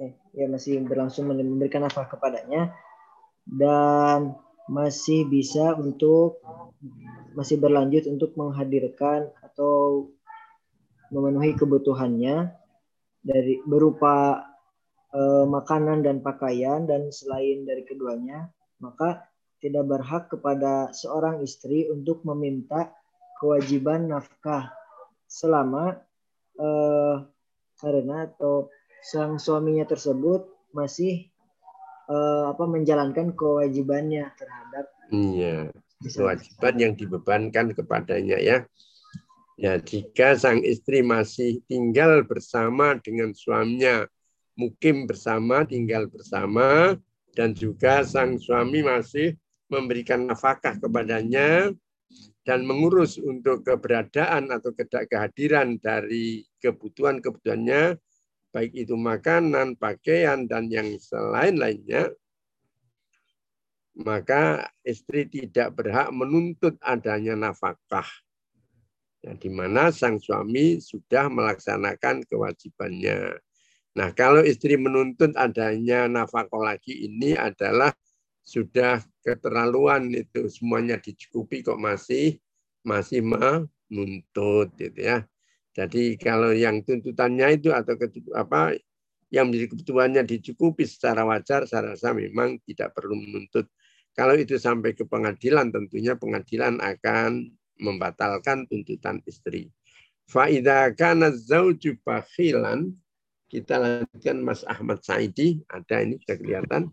[0.00, 2.74] eh ya masih berlangsung memberikan nafkah kepadanya
[3.46, 4.34] dan
[4.66, 6.42] masih bisa untuk
[7.34, 10.08] masih berlanjut untuk menghadirkan atau
[11.12, 12.50] memenuhi kebutuhannya
[13.22, 14.42] dari berupa
[15.12, 18.50] eh, makanan dan pakaian dan selain dari keduanya
[18.82, 19.28] maka
[19.62, 22.90] tidak berhak kepada seorang istri untuk meminta
[23.38, 24.74] kewajiban nafkah
[25.30, 26.02] selama
[26.58, 27.16] eh,
[27.78, 28.68] karena atau
[29.02, 31.30] sang suaminya tersebut masih
[32.10, 35.68] eh, apa menjalankan kewajibannya terhadap Iya,
[36.00, 38.64] kewajiban yang dibebankan kepadanya ya.
[39.60, 44.08] Ya, jika sang istri masih tinggal bersama dengan suaminya,
[44.58, 46.96] mukim bersama, tinggal bersama,
[47.32, 49.36] dan juga sang suami masih
[49.72, 51.72] memberikan nafkah kepadanya
[52.44, 57.96] dan mengurus untuk keberadaan atau kehadiran dari kebutuhan-kebutuhannya,
[58.52, 62.12] baik itu makanan, pakaian, dan yang selain-lainnya,
[63.96, 68.08] maka istri tidak berhak menuntut adanya nafkah.
[69.22, 73.38] Ya, di mana sang suami sudah melaksanakan kewajibannya.
[73.92, 77.92] Nah, kalau istri menuntut adanya nafkah lagi ini adalah
[78.42, 82.40] sudah keterlaluan itu semuanya dicukupi kok masih
[82.82, 85.22] masih menuntut gitu ya.
[85.72, 88.76] Jadi kalau yang tuntutannya itu atau ketu- apa
[89.32, 93.64] yang menjadi kebutuhannya dicukupi secara wajar, saya rasa memang tidak perlu menuntut.
[94.12, 97.48] Kalau itu sampai ke pengadilan, tentunya pengadilan akan
[97.80, 99.72] membatalkan tuntutan istri.
[100.28, 102.92] Fa'idha kana zauju bakhilan,
[103.52, 106.88] kita lanjutkan Mas Ahmad Saidi, ada ini sudah kelihatan.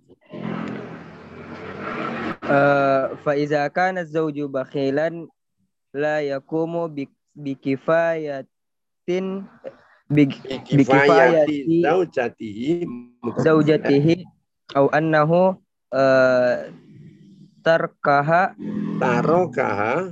[3.24, 5.24] fa iza kana zawju bakhilan
[5.96, 8.48] la yakumu bi- bikifayatin
[10.12, 12.74] bi- Kifayati bikifayati zaujatihi
[13.40, 14.16] zaujatihi
[14.76, 15.56] au annahu
[15.94, 16.74] eh,
[17.64, 18.52] tarkaha
[19.00, 20.12] tarokaha.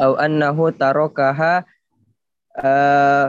[0.00, 1.66] au annahu tarokaha
[2.62, 3.26] eh,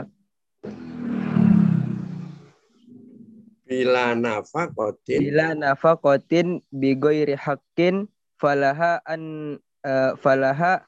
[3.64, 8.04] bila nafaqatin bila nafaqatin bi ghairi haqqin
[8.36, 10.84] falaha an eh, falaha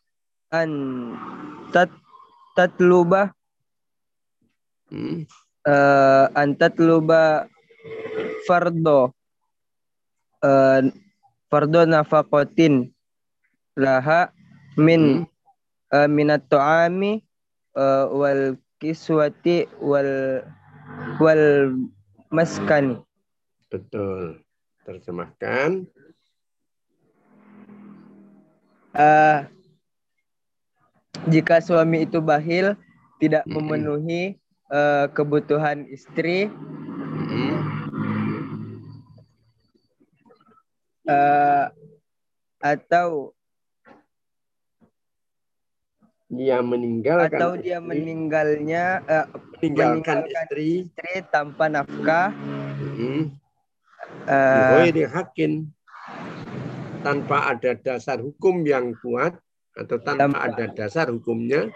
[0.52, 0.70] an
[1.72, 1.90] tat
[2.56, 3.32] tatluba
[4.86, 5.26] Hmm.
[5.66, 7.50] eh, an tatluba
[8.46, 9.10] fardo
[10.46, 10.94] eh,
[11.50, 12.94] fardo nafaqatin
[13.74, 14.30] laha
[14.78, 15.26] min
[15.90, 17.18] eh, minat ta'ami
[17.74, 20.38] eh, wal kiswati wal
[21.18, 21.42] wal
[22.30, 23.06] maskani
[23.66, 24.40] Betul.
[24.86, 25.84] Terjemahkan.
[28.96, 29.38] Eh,
[31.28, 32.78] jika suami itu bahil
[33.20, 34.38] tidak memenuhi
[34.70, 36.48] eh, kebutuhan istri
[41.04, 41.66] eh,
[42.62, 43.35] atau
[46.26, 49.26] Dia meninggalkan atau dia istri, meninggalnya eh,
[49.62, 50.70] meninggalkan meninggalkan istri.
[50.90, 52.34] istri tanpa nafkah.
[52.98, 53.30] Hmm,
[54.26, 55.52] eh, bighairi haqqin,
[57.06, 59.38] tanpa ada dasar hukum yang kuat
[59.78, 61.70] atau tanpa Tanpa- ada dasar hukumnya.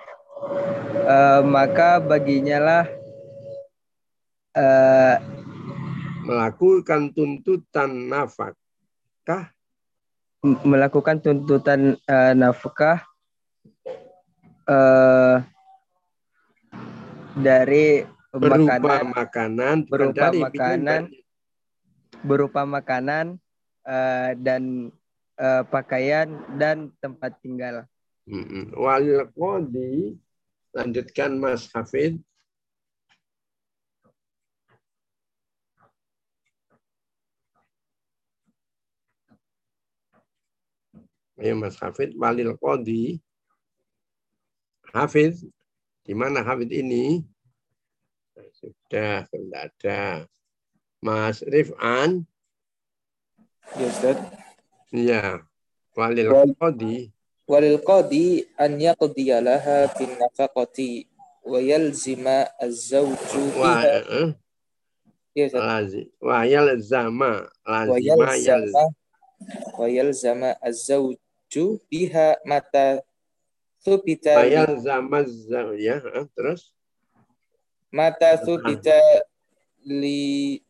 [1.06, 2.84] Eh, maka baginya lah
[4.58, 5.16] eh,
[6.26, 8.50] melakukan tuntutan nafkah.
[10.42, 13.09] melakukan tuntutan eh, nafkah
[14.70, 15.36] eh,
[17.34, 21.02] dari berupa makanan makanan, berupa dari makanan
[22.22, 23.40] berupa makanan
[23.88, 24.92] eh, dan
[25.40, 26.28] eh, pakaian
[26.60, 27.88] dan tempat tinggal.
[28.28, 28.76] Mm-mm.
[28.76, 30.14] Wal qadi
[30.76, 32.20] lanjutkan Mas Hafid.
[41.40, 43.16] Ayo Mas Hafid, walil qadi.
[44.90, 45.38] Hafid,
[46.02, 47.22] di mana Hafid ini?
[48.58, 50.02] Sudah, tidak ada.
[51.00, 52.26] Mas Rifan,
[53.78, 54.18] Ya Ustaz.
[54.92, 55.24] ya.
[55.96, 56.94] Walil Wal- qadi,
[57.46, 61.06] Walil qadi an yaqdiya laha bin nafaqati
[61.46, 63.96] wa yalzima az-zawju wa, biha.
[64.06, 64.30] eh,
[65.34, 68.84] Ya lazi, wa yalzama, Wa lazima yal, yalzama
[69.78, 72.98] wa yalzama az-zawju biha mata
[73.80, 76.72] thubita wa li- yalzama za- ya, eh, terus?
[77.90, 79.00] Mata thubita
[79.82, 80.60] li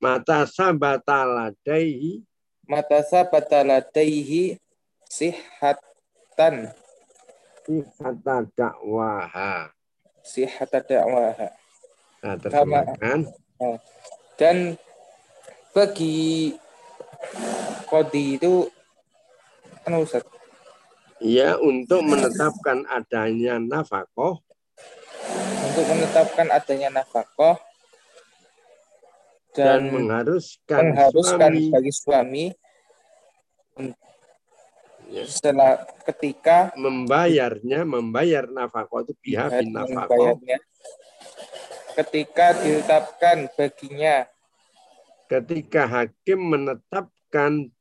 [0.00, 2.24] mata sabata ladaihi
[2.68, 4.56] mata sabata ladaihi
[5.08, 6.72] sihatan
[7.64, 9.72] sifata dakwaha.
[10.24, 11.48] sihata da'waha.
[12.24, 13.28] Nah, terjemahkan.
[14.40, 14.76] Dan
[15.76, 16.56] bagi
[17.88, 18.72] kodi itu
[19.84, 20.24] kan Ustaz,
[21.22, 24.40] Ya, untuk menetapkan adanya nafkah.
[25.64, 27.58] Untuk menetapkan adanya nafkah
[29.54, 31.70] dan, dan, mengharuskan, mengharuskan suami.
[31.70, 32.44] bagi suami
[35.14, 40.34] ya, setelah ketika membayarnya, membayar nafkah itu bin nafkah.
[42.02, 44.26] ketika ditetapkan baginya.
[45.24, 47.72] Ketika hakim menetapkan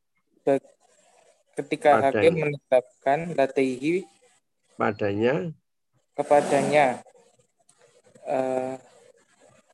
[1.54, 2.14] ketika Padanya.
[2.18, 4.06] hakim menetapkan lataihi
[4.74, 5.54] padanya
[6.18, 6.86] kepadanya
[8.26, 8.76] eh,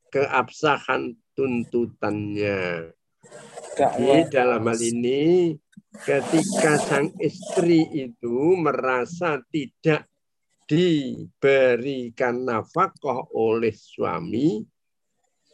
[0.10, 2.92] keabsahan tuntutannya.
[3.80, 5.56] Jadi dalam hal ini
[6.04, 10.04] ketika sang istri itu merasa tidak
[10.68, 14.68] diberikan nafkah oleh suami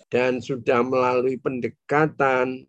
[0.10, 2.66] dan sudah melalui pendekatan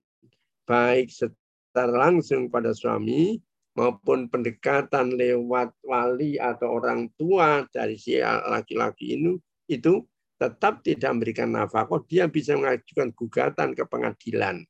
[0.69, 3.41] baik secara langsung pada suami
[3.77, 9.37] maupun pendekatan lewat wali atau orang tua dari si laki-laki ini
[9.69, 10.01] itu
[10.37, 14.65] tetap tidak memberikan nafkah, dia bisa mengajukan gugatan ke pengadilan.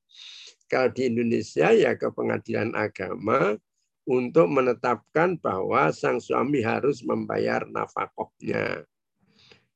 [0.67, 3.55] Kalau di Indonesia ya ke pengadilan agama
[4.07, 8.87] untuk menetapkan bahwa sang suami harus membayar nafkahnya.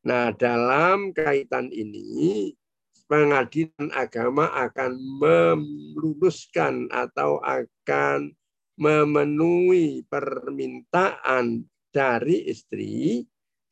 [0.07, 2.55] Nah, dalam kaitan ini
[3.11, 8.31] pengadilan agama akan meluruskan atau akan
[8.81, 13.20] memenuhi permintaan dari istri,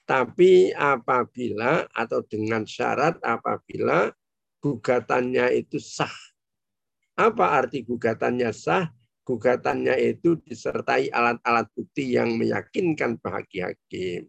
[0.04, 4.12] tapi apabila atau dengan syarat apabila
[4.60, 6.12] gugatannya itu sah.
[7.16, 8.92] Apa arti gugatannya sah?
[9.24, 14.28] Gugatannya itu disertai alat-alat bukti yang meyakinkan bagi hakim.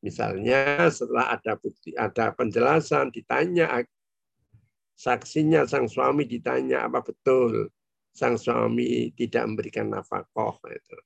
[0.00, 3.84] Misalnya setelah ada bukti, ada penjelasan, ditanya
[4.96, 7.68] saksinya sang suami ditanya apa betul
[8.12, 10.24] sang suami tidak memberikan nafkah
[10.68, 10.98] itu.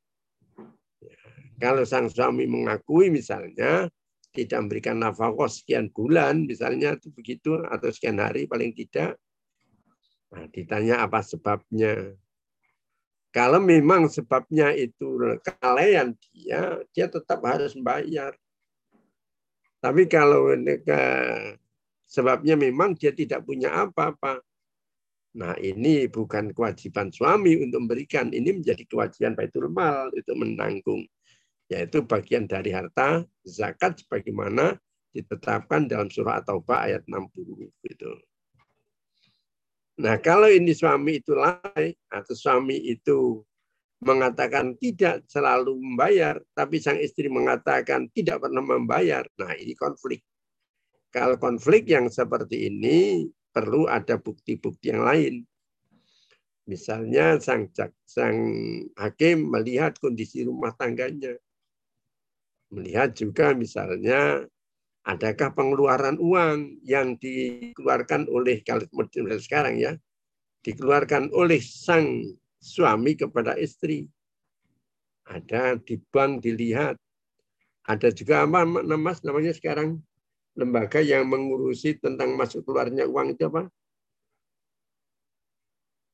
[1.00, 1.18] Ya.
[1.62, 3.86] Kalau sang suami mengakui misalnya
[4.34, 9.16] tidak memberikan nafkah sekian bulan misalnya itu begitu atau sekian hari paling tidak
[10.34, 12.12] nah, ditanya apa sebabnya.
[13.30, 18.32] Kalau memang sebabnya itu kelalaian dia, dia tetap harus membayar.
[19.76, 20.56] Tapi kalau
[22.08, 24.40] sebabnya memang dia tidak punya apa-apa,
[25.36, 31.04] Nah, ini bukan kewajiban suami untuk memberikan, ini menjadi kewajiban Baitul Mal itu menanggung.
[31.68, 34.80] Yaitu bagian dari harta zakat sebagaimana
[35.12, 38.10] ditetapkan dalam surah At-Taubah ayat 60 gitu.
[40.00, 43.40] Nah, kalau ini suami itu lalai atau suami itu
[44.04, 49.24] mengatakan tidak selalu membayar, tapi sang istri mengatakan tidak pernah membayar.
[49.40, 50.20] Nah, ini konflik.
[51.08, 53.24] Kalau konflik yang seperti ini
[53.56, 55.40] perlu ada bukti-bukti yang lain.
[56.68, 57.72] Misalnya sang
[58.04, 58.36] sang
[59.00, 61.40] hakim melihat kondisi rumah tangganya.
[62.68, 64.44] Melihat juga misalnya
[65.08, 68.84] adakah pengeluaran uang yang dikeluarkan oleh kalau
[69.40, 69.96] sekarang ya,
[70.60, 74.04] dikeluarkan oleh sang suami kepada istri.
[75.24, 77.00] Ada di bank dilihat.
[77.86, 80.02] Ada juga apa mas namanya sekarang
[80.56, 83.68] lembaga yang mengurusi tentang masuk keluarnya uang itu apa?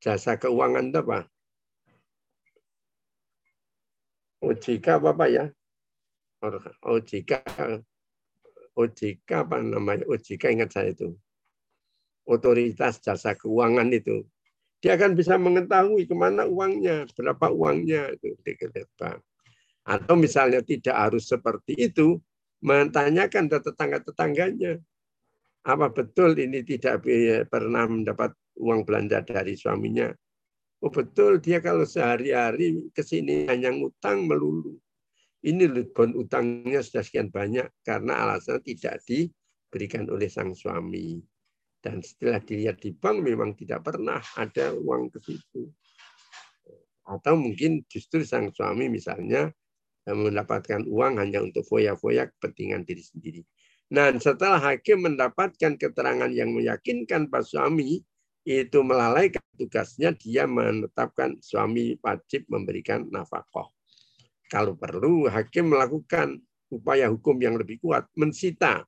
[0.02, 1.18] Jasa keuangan itu apa?
[4.42, 5.44] OJK apa apa ya?
[6.82, 7.30] OJK
[8.74, 10.02] OJK apa namanya?
[10.10, 11.14] OJK ingat saya itu.
[12.26, 14.26] Otoritas Jasa Keuangan itu.
[14.82, 18.34] Dia akan bisa mengetahui ke mana uangnya, berapa uangnya itu.
[19.86, 22.18] Atau misalnya tidak harus seperti itu,
[22.62, 24.78] menanyakan ke tetangga-tetangganya.
[25.62, 27.06] Apa betul ini tidak
[27.50, 30.10] pernah mendapat uang belanja dari suaminya?
[30.82, 34.74] Oh betul, dia kalau sehari-hari ke sini hanya ngutang melulu.
[35.42, 41.22] Ini bon utangnya sudah sekian banyak karena alasan tidak diberikan oleh sang suami.
[41.82, 45.66] Dan setelah dilihat di bank memang tidak pernah ada uang ke situ.
[47.06, 49.50] Atau mungkin justru sang suami misalnya
[50.08, 53.42] mendapatkan uang hanya untuk foya-foya kepentingan diri sendiri.
[53.92, 58.00] Nah, setelah hakim mendapatkan keterangan yang meyakinkan Pak suami,
[58.42, 63.70] itu melalaikan tugasnya, dia menetapkan suami wajib memberikan nafkah.
[64.50, 66.42] Kalau perlu, hakim melakukan
[66.72, 68.82] upaya hukum yang lebih kuat, mensita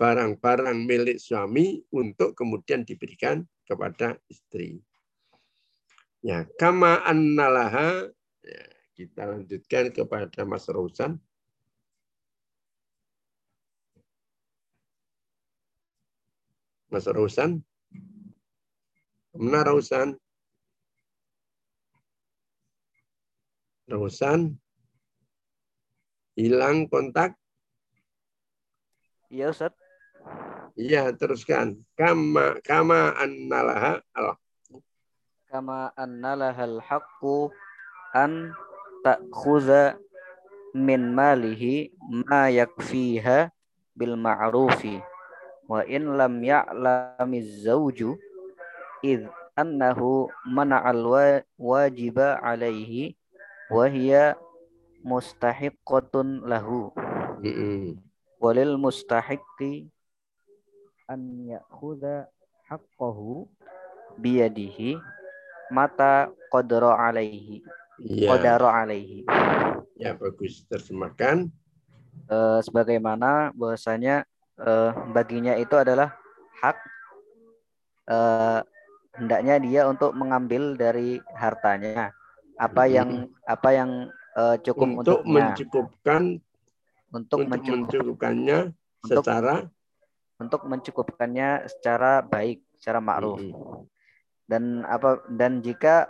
[0.00, 4.80] barang-barang milik suami untuk kemudian diberikan kepada istri.
[6.24, 8.08] Ya, kama annalaha
[9.00, 11.16] kita lanjutkan kepada Mas Rosan.
[16.92, 17.64] Mas Rosan.
[19.32, 20.20] Mana Rosan?
[23.88, 24.60] Rosan.
[26.36, 27.40] Hilang kontak?
[29.32, 29.72] Iya, Ustaz.
[30.76, 31.80] Iya, teruskan.
[31.96, 34.36] Kama kama annalaha Allah.
[35.48, 37.48] Kama annalaha al-haqqu
[38.12, 38.52] an
[39.04, 39.96] ta'khudha
[40.76, 41.90] min malihi
[42.26, 43.50] ma yakfiha
[43.96, 45.02] bil ma'rufi.
[45.70, 48.18] Wa in lam ya'lamiz zawju
[49.06, 51.06] id annahu mana'al
[51.58, 53.14] wajiba alaihi
[53.70, 54.34] wa hiya
[55.06, 56.90] mustahiqqatun lahu.
[58.40, 59.90] Walil mustahiqqi
[61.10, 62.30] an ya'khudha
[62.70, 63.46] haqqahu
[64.20, 64.96] biyadihi
[65.70, 67.62] mata qadra alaihi
[68.00, 68.32] Ya.
[68.32, 69.28] qadara alaihi
[70.00, 70.64] Ya, bagus.
[70.64, 71.52] Terjemahkan.
[72.24, 74.24] Eh, sebagaimana bahwasanya
[74.56, 76.16] eh, baginya itu adalah
[76.64, 76.76] hak
[78.08, 78.60] eh,
[79.20, 82.16] hendaknya dia untuk mengambil dari hartanya
[82.56, 83.90] apa yang apa yang
[84.36, 86.22] eh, cukup Untuk untuknya mencukupkan
[87.10, 88.58] untuk, untuk mencukup- mencukupkannya
[89.04, 89.54] untuk- secara
[90.40, 93.42] untuk mencukupkannya secara baik secara ma'ruf
[94.48, 96.08] dan apa dan jika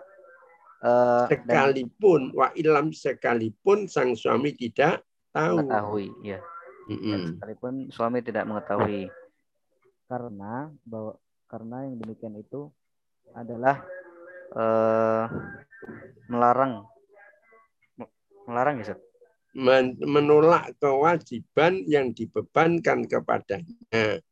[0.81, 5.65] eh, dan sekalipun wa ilam sekalipun sang suami tidak tahu.
[5.65, 6.41] mengetahui ya
[6.89, 7.23] dan Mm-mm.
[7.39, 9.07] sekalipun suami tidak mengetahui
[10.11, 11.15] karena bahwa
[11.47, 12.71] karena yang demikian itu
[13.37, 13.85] adalah
[14.57, 15.25] eh,
[16.27, 16.87] melarang
[18.51, 18.97] melarang ya?
[19.51, 24.23] Men- menolak kewajiban yang dibebankan kepadanya.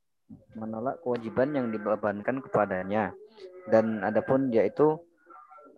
[0.52, 3.16] menolak kewajiban yang dibebankan kepadanya
[3.72, 5.00] dan adapun yaitu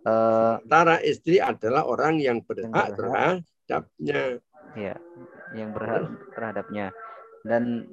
[0.01, 3.45] Sementara istri adalah orang yang berhak berhak.
[3.69, 4.41] terhadapnya.
[4.73, 4.95] ya
[5.53, 6.95] yang berhak terhadapnya
[7.45, 7.91] dan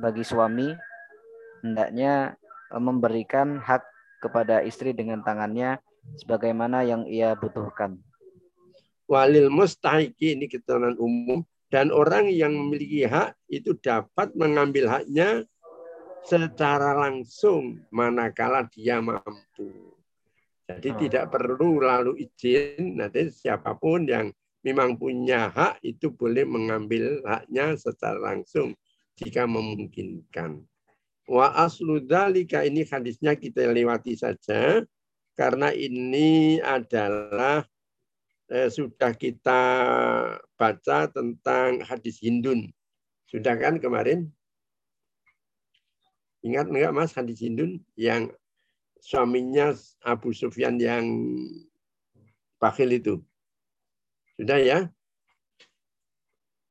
[0.00, 0.72] bagi suami
[1.62, 2.34] hendaknya
[2.74, 3.84] eh, memberikan hak
[4.24, 5.78] kepada istri dengan tangannya
[6.16, 8.00] sebagaimana yang ia butuhkan
[9.04, 15.44] Walil mustahiki ini keterangan umum dan orang yang memiliki hak itu dapat mengambil haknya
[16.24, 19.93] secara langsung manakala dia mampu.
[20.64, 21.00] Jadi Hmm.
[21.04, 24.32] tidak perlu lalu izin nanti siapa pun yang
[24.64, 28.72] memang punya hak itu boleh mengambil haknya secara langsung
[29.20, 30.64] jika memungkinkan.
[31.28, 34.80] Wa aslu dzalika ini hadisnya kita lewati saja
[35.36, 37.64] karena ini adalah
[38.48, 39.62] eh, sudah kita
[40.56, 42.72] baca tentang hadis Hindun.
[43.28, 44.32] Sudah kan kemarin?
[46.44, 48.32] Ingat enggak Mas hadis Hindun yang
[49.04, 51.04] suaminya Abu Sufyan yang
[52.56, 53.20] bakhil itu?
[54.40, 54.78] Sudah ya?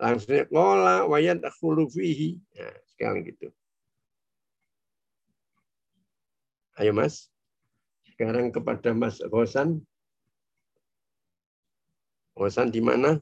[0.01, 1.45] Langsung kola wayat
[1.93, 2.41] fihi.
[2.57, 3.53] Nah, sekarang gitu.
[6.81, 7.29] Ayo Mas.
[8.09, 9.85] Sekarang kepada Mas Rosan.
[12.33, 13.21] Rosan di mana?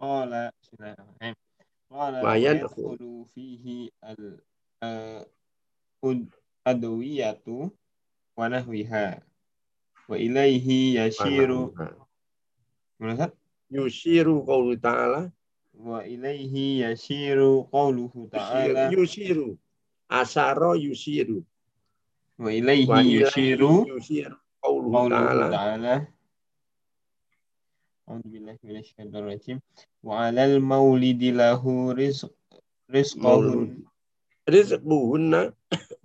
[0.00, 1.36] Qala bismillahirrahmanirrahim.
[1.92, 2.96] Qala Ma wa yadkhulu.
[2.96, 4.22] yadkhulu fihi al
[4.80, 5.22] eh,
[6.64, 7.68] adwiyatu
[8.38, 9.18] wa nahwiha
[10.08, 11.74] wa ilaihi yashiru
[12.98, 13.30] Ustaz?
[13.70, 15.30] Yushiru qawlu ta'ala.
[15.74, 19.58] wa ilaihi yashiru qawluhu ta'ala Yushiru.
[20.08, 21.42] Asaro yushiru.
[22.38, 22.86] wa ilaihi
[23.18, 23.86] yushiru
[24.62, 26.06] qawluhu ta'ala.
[28.08, 29.58] A'udzu billahi minasyaitonir rajim
[30.06, 32.30] wa 'alal maulidi lahu rizq
[32.88, 33.82] rizqahun
[34.48, 35.52] Rizquhunna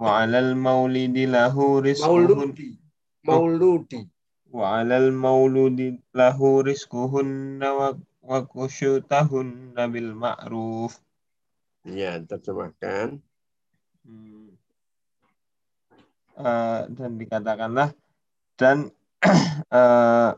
[0.03, 2.51] wa 'alal maulidi lahu rizquhun
[3.23, 4.03] mauludi.
[4.51, 7.87] Wa 'alal mauludi lahu rizquhunna wa
[8.19, 10.99] wa kusyutahunna bil ma'ruf
[11.83, 13.19] Ya, terjemahkan.
[14.07, 14.55] Hmm.
[16.33, 17.91] Eh, dan dikatakanlah
[18.55, 18.89] dan
[19.79, 20.31] eh,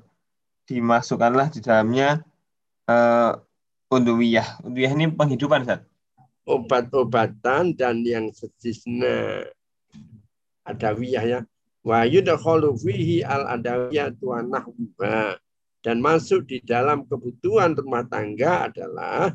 [0.65, 2.21] dimasukkanlah di dalamnya
[2.89, 3.33] eh,
[3.93, 4.65] unduwiyah.
[4.65, 5.81] Unduwiyah ini penghidupan, Ustaz.
[6.45, 9.49] obat-obatan dan yang sejenisnya
[10.65, 11.39] adawiyah ya.
[11.85, 15.37] Wa yudkhalu fihi al adawiyah wa nahwa.
[15.85, 19.29] Dan masuk di dalam kebutuhan rumah tangga adalah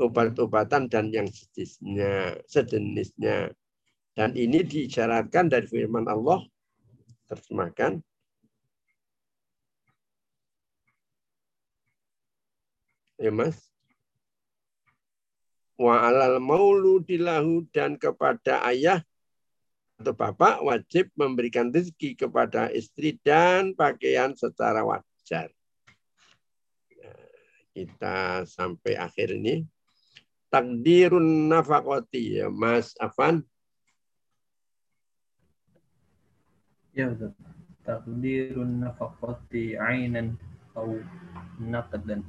[0.00, 3.52] obat-obatan dan yang sejenisnya sejenisnya.
[4.16, 6.40] Dan ini diisyaratkan dari firman Allah.
[7.28, 8.00] Terjemahkan.
[13.20, 13.56] Ya mas.
[15.74, 19.02] Wa alal mauludilahu dan kepada ayah
[19.98, 25.48] atau bapak wajib memberikan rezeki kepada istri dan pakaian secara wajar.
[26.98, 27.30] Nah,
[27.70, 29.62] kita sampai akhir ini.
[30.50, 33.42] Takdirun nafakoti ya Mas Afan.
[36.94, 37.34] Ya Ustaz.
[37.82, 40.38] Takdirun nafakoti ainan
[40.72, 41.02] atau
[41.58, 42.22] naqdan.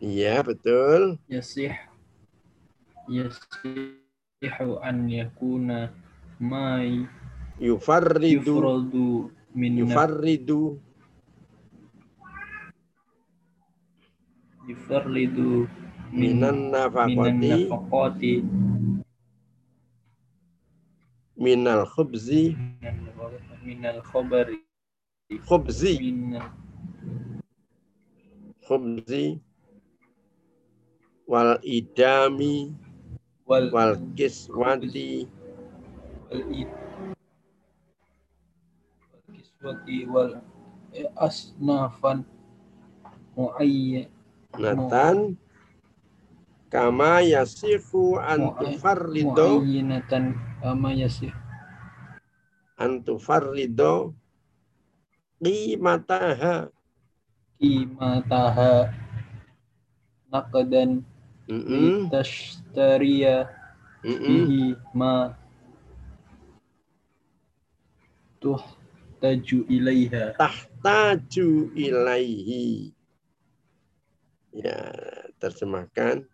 [0.00, 1.20] Iya, betul.
[1.28, 1.76] Yasih
[3.08, 5.92] yasihu an yakuna
[6.40, 6.78] ma
[7.58, 8.54] Yufarridu.
[8.54, 10.78] yufradu min Yufarridu.
[14.68, 15.66] yufarridu
[16.12, 17.48] min Minan nafakoti.
[17.48, 18.34] nafaqati
[21.38, 22.58] Minal khubzi.
[23.64, 24.58] minal khabari
[25.46, 25.94] Khubzi.
[25.98, 26.48] minal
[28.66, 29.40] Khubzi.
[31.28, 32.74] Wal idami.
[33.46, 35.28] wal Wal kiswati.
[40.08, 40.32] Wal
[41.16, 42.24] asnafan
[43.36, 44.08] muayyan
[44.58, 45.36] Natan.
[46.68, 49.64] Kama yasifu an tufarrido.
[49.64, 51.32] muayyinatan kama yasih
[52.76, 54.12] An tufarrido.
[55.40, 56.68] Qimataha.
[57.58, 58.92] qimataha
[60.30, 61.02] naqdan
[61.48, 62.06] Mm-mm.
[62.12, 63.48] tashtariya
[64.04, 64.28] Mm-mm.
[64.46, 64.62] bihi
[64.94, 65.32] ma
[68.38, 72.94] tuhtaju ilaiha tahtaju ilaihi.
[74.54, 74.78] Ya,
[75.38, 76.26] terjemahkan.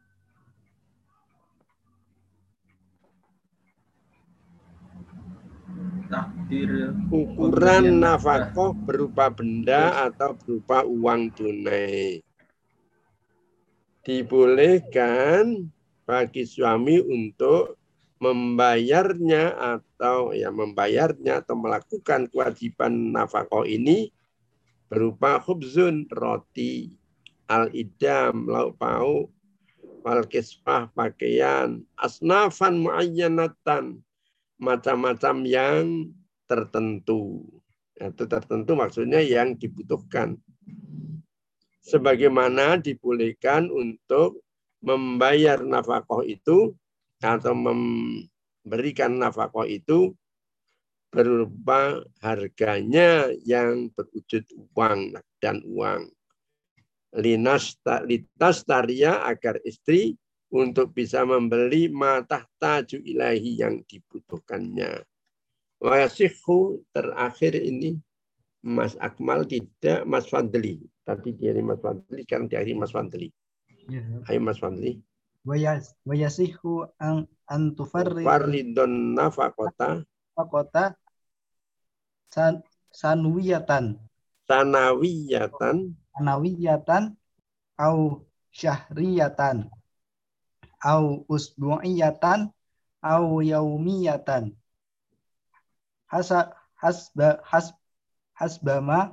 [6.14, 12.22] takdir Ukuran nafkah berupa benda atau berupa uang tunai.
[14.05, 15.66] Dibolehkan
[16.05, 17.81] bagi suami untuk
[18.24, 24.09] membayarnya atau ya membayarnya atau melakukan kewajiban nafkah ini
[24.88, 26.96] berupa khubzun roti
[27.52, 29.28] al-idam lauk pauk
[30.01, 34.01] wal kisfah pakaian asnafan muayyanatan
[34.56, 35.84] macam-macam yang
[36.48, 37.44] tertentu.
[37.96, 40.40] Itu tertentu maksudnya yang dibutuhkan.
[41.84, 44.40] Sebagaimana dibolehkan untuk
[44.80, 46.72] membayar nafkah itu
[47.24, 50.12] atau memberikan nafkah itu
[51.09, 54.44] berupa harganya yang berwujud
[54.74, 56.10] uang dan uang.
[57.14, 60.18] Linas litas taria agar istri
[60.51, 65.06] untuk bisa membeli mata taju ilahi yang dibutuhkannya.
[65.78, 67.98] Wayasihu terakhir ini
[68.64, 70.82] Mas Akmal tidak Mas Fadli.
[71.05, 73.28] Tadi dari Mas Fadli, sekarang dari Mas Fadli.
[73.86, 74.02] Ya.
[74.30, 74.98] Ayo Mas Fadli.
[75.44, 80.00] Wayas wayasihu an antufarri Faridon nafakota.
[80.32, 80.96] kota
[82.32, 84.00] san, sanwiyatan.
[84.48, 85.92] Sanawiyatan.
[86.16, 87.12] Anawiyatan
[87.76, 89.68] au syahriyatan.
[90.80, 92.48] Au usbu'iyatan.
[93.04, 94.56] Au yaumiyatan.
[96.08, 97.76] Hasa hasba has
[98.32, 99.12] hasbama.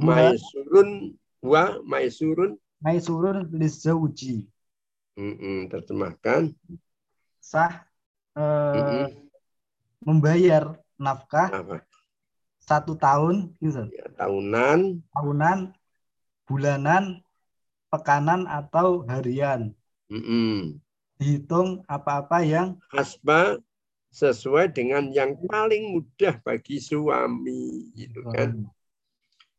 [0.00, 1.14] Maisurun
[1.44, 2.56] wa maisurun.
[2.80, 4.48] Maisurun lizauji
[5.16, 6.52] Mm-mm, terjemahkan.
[7.40, 7.88] Sah
[8.36, 9.08] eh, Mm-mm.
[10.04, 11.80] membayar nafkah apa?
[12.60, 13.88] satu tahun gitu.
[13.96, 15.00] Ya, tahunan.
[15.16, 15.72] Tahunan
[16.44, 17.24] bulanan
[17.88, 19.72] pekanan atau harian.
[20.06, 20.78] Mm-mm.
[21.16, 23.56] dihitung apa-apa yang hasba
[24.12, 28.68] sesuai dengan yang paling mudah bagi suami gitu kan.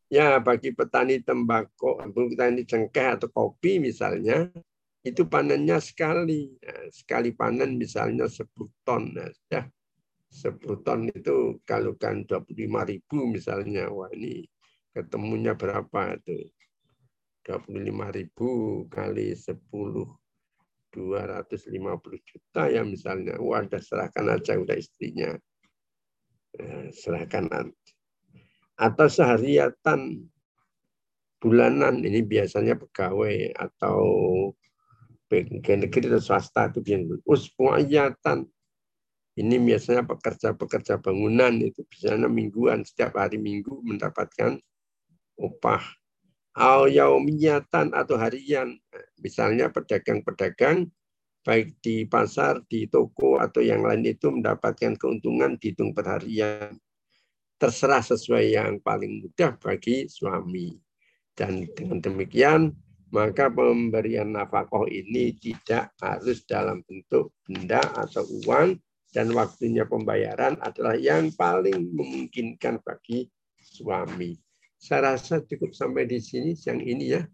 [0.08, 4.48] Ya bagi petani tembakau petani cengkeh atau kopi misalnya
[5.08, 6.52] itu panennya sekali.
[6.60, 8.48] Nah, sekali panen misalnya 10
[8.84, 9.12] ton
[9.48, 9.64] ya
[10.28, 12.52] 10 ton itu kalau kan 25
[12.84, 14.44] ribu misalnya wah ini
[14.92, 16.52] ketemunya berapa itu?
[17.48, 18.48] 25 ribu
[18.92, 19.56] kali 10
[20.92, 23.36] 250 juta ya misalnya.
[23.40, 25.36] Wah udah serahkan aja udah istrinya.
[26.58, 27.92] Nah, serahkan nanti.
[28.78, 30.28] Atau sehariatan
[31.38, 32.02] bulanan.
[32.02, 34.00] Ini biasanya pegawai atau
[35.28, 38.48] bagian negeri atau swasta itu biasanya usbu'iyatan.
[39.38, 44.58] Ini biasanya pekerja-pekerja bangunan itu biasanya mingguan setiap hari minggu mendapatkan
[45.38, 45.84] upah.
[46.58, 48.74] Au yaumiyatan atau harian.
[49.22, 50.90] Misalnya pedagang-pedagang
[51.46, 56.74] baik di pasar, di toko atau yang lain itu mendapatkan keuntungan dihitung per harian.
[57.62, 60.74] Terserah sesuai yang paling mudah bagi suami.
[61.38, 62.74] Dan dengan demikian
[63.08, 68.76] maka pemberian nafkah ini tidak harus dalam bentuk benda atau uang
[69.08, 73.24] dan waktunya pembayaran adalah yang paling memungkinkan bagi
[73.58, 74.36] suami.
[74.76, 77.24] Saya rasa cukup sampai di sini siang ini ya.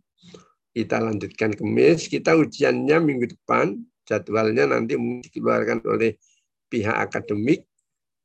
[0.74, 2.06] Kita lanjutkan kemis.
[2.06, 3.78] Kita ujiannya minggu depan.
[4.06, 6.16] Jadwalnya nanti dikeluarkan oleh
[6.70, 7.66] pihak akademik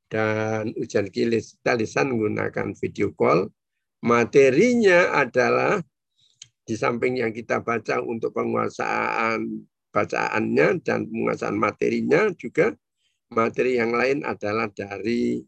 [0.09, 3.49] dan ujian kita lisan menggunakan video call.
[3.99, 5.83] Materinya adalah
[6.69, 12.77] di samping yang kita baca untuk penguasaan bacaannya dan penguasaan materinya juga
[13.33, 15.41] materi yang lain adalah dari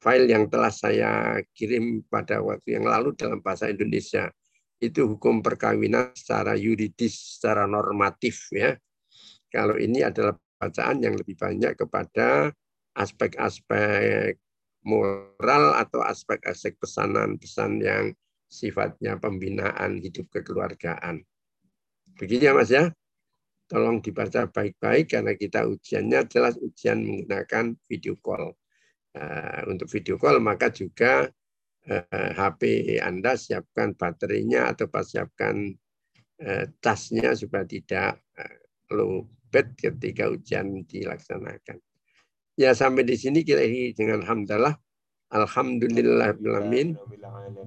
[0.00, 4.32] file yang telah saya kirim pada waktu yang lalu dalam bahasa Indonesia.
[4.80, 8.72] Itu hukum perkawinan secara yuridis, secara normatif ya.
[9.52, 12.48] Kalau ini adalah bacaan yang lebih banyak kepada
[12.96, 14.40] aspek-aspek
[14.84, 18.04] moral atau aspek-aspek pesanan-pesan yang
[18.54, 21.18] sifatnya pembinaan hidup kekeluargaan.
[22.14, 22.94] Begini ya Mas ya
[23.66, 28.54] tolong dibaca baik-baik karena kita ujiannya jelas ujian menggunakan video call.
[29.14, 31.30] Uh, untuk video call maka juga
[31.86, 32.62] uh, eh, HP
[32.98, 35.70] Anda siapkan baterainya atau siapkan
[36.42, 38.22] uh, tasnya supaya tidak
[38.90, 41.78] low bed ketika ujian dilaksanakan.
[42.54, 43.62] Ya sampai di sini kita
[43.94, 44.74] dengan hamdalah.
[45.34, 46.38] Alhamdulillah